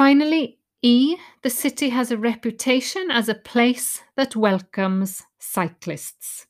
Finally, 0.00 0.58
E, 0.80 1.18
the 1.42 1.50
city 1.50 1.90
has 1.90 2.10
a 2.10 2.16
reputation 2.16 3.10
as 3.10 3.28
a 3.28 3.34
place 3.34 4.02
that 4.16 4.34
welcomes 4.34 5.24
cyclists. 5.38 6.46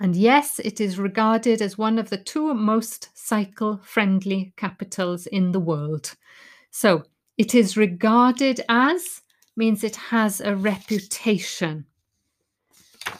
And 0.00 0.16
yes, 0.16 0.58
it 0.58 0.80
is 0.80 0.98
regarded 0.98 1.60
as 1.60 1.76
one 1.76 1.98
of 1.98 2.08
the 2.08 2.16
two 2.16 2.54
most 2.54 3.10
cycle 3.12 3.78
friendly 3.84 4.54
capitals 4.56 5.26
in 5.26 5.52
the 5.52 5.60
world. 5.60 6.14
So 6.70 7.02
it 7.36 7.54
is 7.54 7.76
regarded 7.76 8.62
as 8.70 9.20
means 9.54 9.84
it 9.84 9.96
has 9.96 10.40
a 10.40 10.56
reputation. 10.56 11.84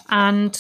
And 0.09 0.59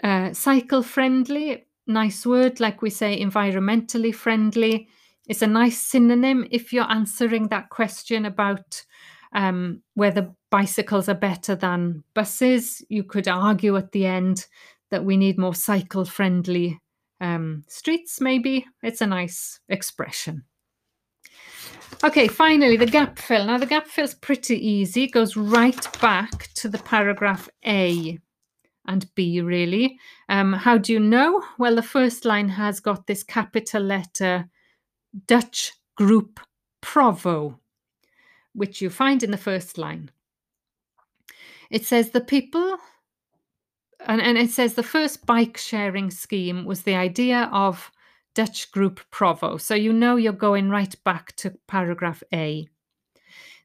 uh, 0.00 0.32
cycle 0.32 0.84
friendly, 0.84 1.66
nice 1.88 2.24
word, 2.24 2.60
like 2.60 2.82
we 2.82 2.90
say, 2.90 3.20
environmentally 3.20 4.14
friendly 4.14 4.88
it's 5.26 5.42
a 5.42 5.46
nice 5.46 5.80
synonym 5.80 6.46
if 6.50 6.72
you're 6.72 6.90
answering 6.90 7.48
that 7.48 7.68
question 7.70 8.26
about 8.26 8.84
um, 9.32 9.82
whether 9.94 10.32
bicycles 10.50 11.08
are 11.08 11.14
better 11.14 11.54
than 11.54 12.04
buses. 12.14 12.84
You 12.88 13.04
could 13.04 13.28
argue 13.28 13.76
at 13.76 13.92
the 13.92 14.06
end 14.06 14.46
that 14.90 15.04
we 15.04 15.16
need 15.16 15.38
more 15.38 15.54
cycle 15.54 16.04
friendly 16.04 16.80
um, 17.20 17.64
streets, 17.66 18.20
maybe. 18.20 18.66
It's 18.82 19.00
a 19.00 19.06
nice 19.06 19.60
expression. 19.68 20.44
Okay, 22.04 22.28
finally, 22.28 22.76
the 22.76 22.86
gap 22.86 23.18
fill. 23.18 23.46
Now, 23.46 23.58
the 23.58 23.66
gap 23.66 23.86
fill's 23.86 24.14
pretty 24.14 24.56
easy. 24.64 25.04
It 25.04 25.12
goes 25.12 25.36
right 25.36 26.00
back 26.00 26.48
to 26.54 26.68
the 26.68 26.78
paragraph 26.78 27.48
A 27.64 28.18
and 28.86 29.14
B, 29.14 29.40
really. 29.40 29.98
Um, 30.28 30.52
how 30.52 30.78
do 30.78 30.92
you 30.92 31.00
know? 31.00 31.42
Well, 31.58 31.74
the 31.74 31.82
first 31.82 32.24
line 32.24 32.48
has 32.48 32.80
got 32.80 33.06
this 33.06 33.22
capital 33.22 33.82
letter 33.82 34.48
Dutch 35.26 35.72
group 35.96 36.40
Provo, 36.80 37.58
which 38.52 38.80
you 38.80 38.90
find 38.90 39.22
in 39.22 39.30
the 39.30 39.36
first 39.36 39.78
line. 39.78 40.10
It 41.70 41.84
says 41.84 42.10
the 42.10 42.20
people, 42.20 42.78
and, 44.06 44.20
and 44.20 44.38
it 44.38 44.50
says 44.50 44.74
the 44.74 44.82
first 44.82 45.26
bike 45.26 45.56
sharing 45.56 46.10
scheme 46.10 46.64
was 46.64 46.82
the 46.82 46.94
idea 46.94 47.48
of 47.52 47.90
Dutch 48.34 48.70
group 48.70 49.00
Provo. 49.10 49.56
So 49.56 49.74
you 49.74 49.92
know 49.92 50.16
you're 50.16 50.32
going 50.32 50.68
right 50.68 50.94
back 51.04 51.34
to 51.36 51.54
paragraph 51.66 52.22
A. 52.32 52.68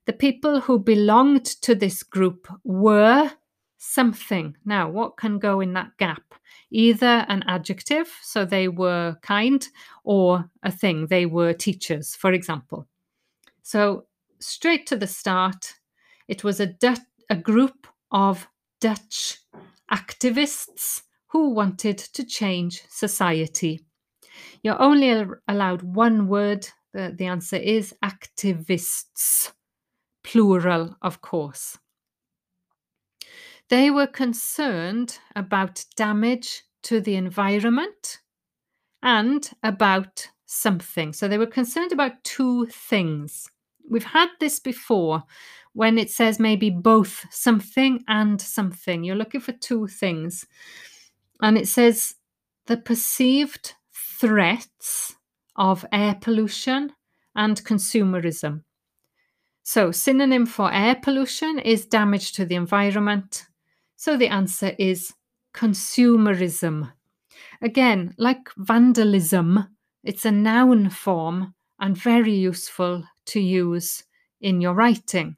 The 0.06 0.14
people 0.14 0.62
who 0.62 0.80
belonged 0.80 1.46
to 1.46 1.76
this 1.76 2.02
group 2.02 2.48
were 2.64 3.32
something. 3.78 4.56
Now, 4.66 4.90
what 4.90 5.18
can 5.18 5.40
go 5.40 5.60
in 5.60 5.74
that 5.74 5.98
gap? 5.98 6.34
Either 6.72 7.26
an 7.28 7.44
adjective, 7.48 8.10
so 8.22 8.46
they 8.46 8.68
were 8.68 9.18
kind, 9.22 9.68
or 10.04 10.50
a 10.64 10.72
thing, 10.72 11.08
they 11.08 11.26
were 11.26 11.54
teachers, 11.54 12.16
for 12.16 12.32
example. 12.32 12.88
So, 13.62 14.06
straight 14.40 14.88
to 14.88 14.96
the 14.96 15.08
start, 15.08 15.76
it 16.28 16.44
was 16.44 16.60
a, 16.60 16.68
Dut- 16.68 17.06
a 17.30 17.36
group 17.36 17.88
of 18.12 18.48
Dutch 18.80 19.40
activists 19.92 21.02
who 21.28 21.50
wanted 21.50 21.98
to 21.98 22.24
change 22.24 22.84
society. 22.90 23.86
You're 24.64 24.82
only 24.82 25.26
allowed 25.48 25.82
one 25.82 26.28
word. 26.28 26.68
The, 26.94 27.14
the 27.18 27.26
answer 27.26 27.58
is 27.58 27.94
activists, 28.04 29.52
plural, 30.24 30.98
of 31.02 31.22
course. 31.22 31.78
They 33.72 33.90
were 33.90 34.06
concerned 34.06 35.18
about 35.34 35.86
damage 35.96 36.64
to 36.84 37.00
the 37.00 37.16
environment 37.16 38.20
and 39.02 39.50
about 39.64 40.28
something. 40.46 41.14
So 41.14 41.30
they 41.30 41.38
were 41.38 41.48
concerned 41.48 41.94
about 41.94 42.22
two 42.26 42.66
things. 42.66 43.50
We've 43.90 44.04
had 44.04 44.28
this 44.42 44.60
before 44.60 45.24
when 45.72 45.98
it 45.98 46.10
says 46.10 46.38
maybe 46.38 46.70
both 46.70 47.26
something 47.32 48.04
and 48.10 48.42
something. 48.42 49.06
You're 49.06 49.16
looking 49.16 49.40
for 49.40 49.54
two 49.54 49.88
things. 49.88 50.46
And 51.42 51.58
it 51.58 51.70
says 51.70 52.16
the 52.66 52.76
perceived 52.76 53.76
threats 53.94 55.16
of 55.56 55.86
air 55.94 56.18
pollution 56.20 56.92
and 57.38 57.64
consumerism. 57.64 58.64
So, 59.64 59.94
synonym 59.94 60.46
for 60.46 60.74
air 60.74 60.98
pollution 61.02 61.58
is 61.60 61.86
damage 61.86 62.34
to 62.34 62.46
the 62.46 62.56
environment, 62.56 63.46
so 64.02 64.18
the 64.18 64.30
answer 64.30 64.74
is 64.80 65.14
consumerism. 65.54 66.92
Again, 67.62 68.16
like 68.18 68.50
vandalism, 68.58 69.68
it's 70.04 70.26
a 70.26 70.32
noun 70.32 70.90
form 70.90 71.54
and 71.80 71.96
very 71.96 72.34
useful 72.34 73.04
to 73.28 73.40
use 73.40 74.04
in 74.42 74.60
your 74.60 74.74
writing. 74.74 75.36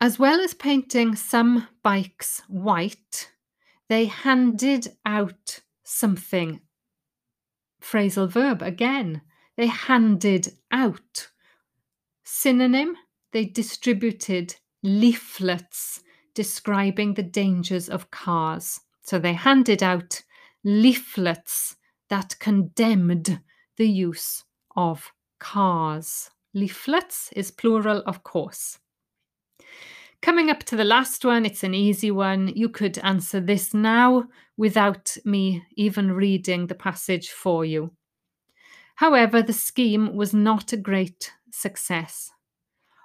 As 0.00 0.18
well 0.18 0.40
as 0.40 0.54
painting 0.54 1.16
some 1.16 1.68
bikes 1.82 2.40
white, 2.48 3.30
they 3.90 4.06
handed 4.06 4.88
out 5.04 5.60
something. 5.84 6.62
Phrasal 7.82 8.30
verb 8.30 8.62
again. 8.62 9.20
They 9.58 9.66
handed 9.66 10.54
out. 10.70 11.28
Synonym, 12.24 12.96
they 13.34 13.44
distributed 13.44 14.54
leaflets 14.82 16.00
describing 16.34 17.14
the 17.14 17.22
dangers 17.22 17.88
of 17.88 18.10
cars. 18.10 18.80
So 19.02 19.18
they 19.18 19.34
handed 19.34 19.82
out 19.82 20.22
leaflets 20.64 21.76
that 22.08 22.38
condemned 22.38 23.40
the 23.76 23.88
use 23.88 24.44
of 24.76 25.12
cars. 25.38 26.30
Leaflets 26.54 27.30
is 27.34 27.50
plural, 27.50 28.02
of 28.06 28.22
course. 28.22 28.78
Coming 30.20 30.50
up 30.50 30.62
to 30.64 30.76
the 30.76 30.84
last 30.84 31.24
one, 31.24 31.44
it's 31.44 31.64
an 31.64 31.74
easy 31.74 32.12
one. 32.12 32.52
You 32.54 32.68
could 32.68 32.98
answer 32.98 33.40
this 33.40 33.74
now 33.74 34.28
without 34.56 35.16
me 35.24 35.64
even 35.74 36.12
reading 36.12 36.68
the 36.68 36.76
passage 36.76 37.30
for 37.30 37.64
you. 37.64 37.90
However, 38.94 39.42
the 39.42 39.52
scheme 39.52 40.14
was 40.14 40.32
not 40.32 40.72
a 40.72 40.76
great 40.76 41.32
success. 41.50 42.30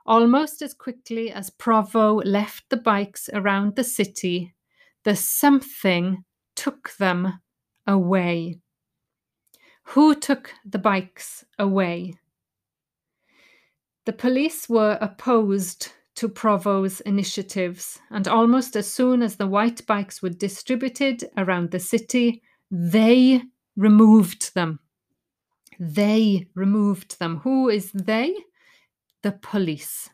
Almost 0.08 0.62
as 0.62 0.74
quickly 0.74 1.32
as 1.32 1.50
Provo 1.50 2.15
left 2.15 2.70
the 2.70 2.78
bikes 2.78 3.30
around 3.34 3.76
the 3.76 3.84
city, 3.84 4.54
the 5.04 5.17
something 5.17 6.24
took 6.56 6.96
them 6.98 7.41
away. 7.86 8.60
Who 9.84 10.15
took 10.15 10.54
the 10.65 10.80
bikes 10.80 11.43
away? 11.60 12.13
The 14.06 14.13
police 14.13 14.70
were 14.70 14.98
opposed 15.02 15.91
to 16.15 16.30
Provo's 16.30 17.02
initiatives, 17.02 18.00
and 18.10 18.28
almost 18.28 18.78
as 18.78 18.91
soon 18.91 19.22
as 19.22 19.36
the 19.36 19.48
white 19.48 19.86
bikes 19.86 20.22
were 20.22 20.30
distributed 20.30 21.26
around 21.36 21.72
the 21.72 21.80
city, 21.80 22.41
they 22.72 23.41
removed 23.76 24.56
them. 24.56 24.80
They 25.80 26.48
removed 26.56 27.20
them. 27.20 27.38
Who 27.39 27.70
is 27.70 27.91
they? 27.91 28.34
The 29.23 29.32
police. 29.34 30.10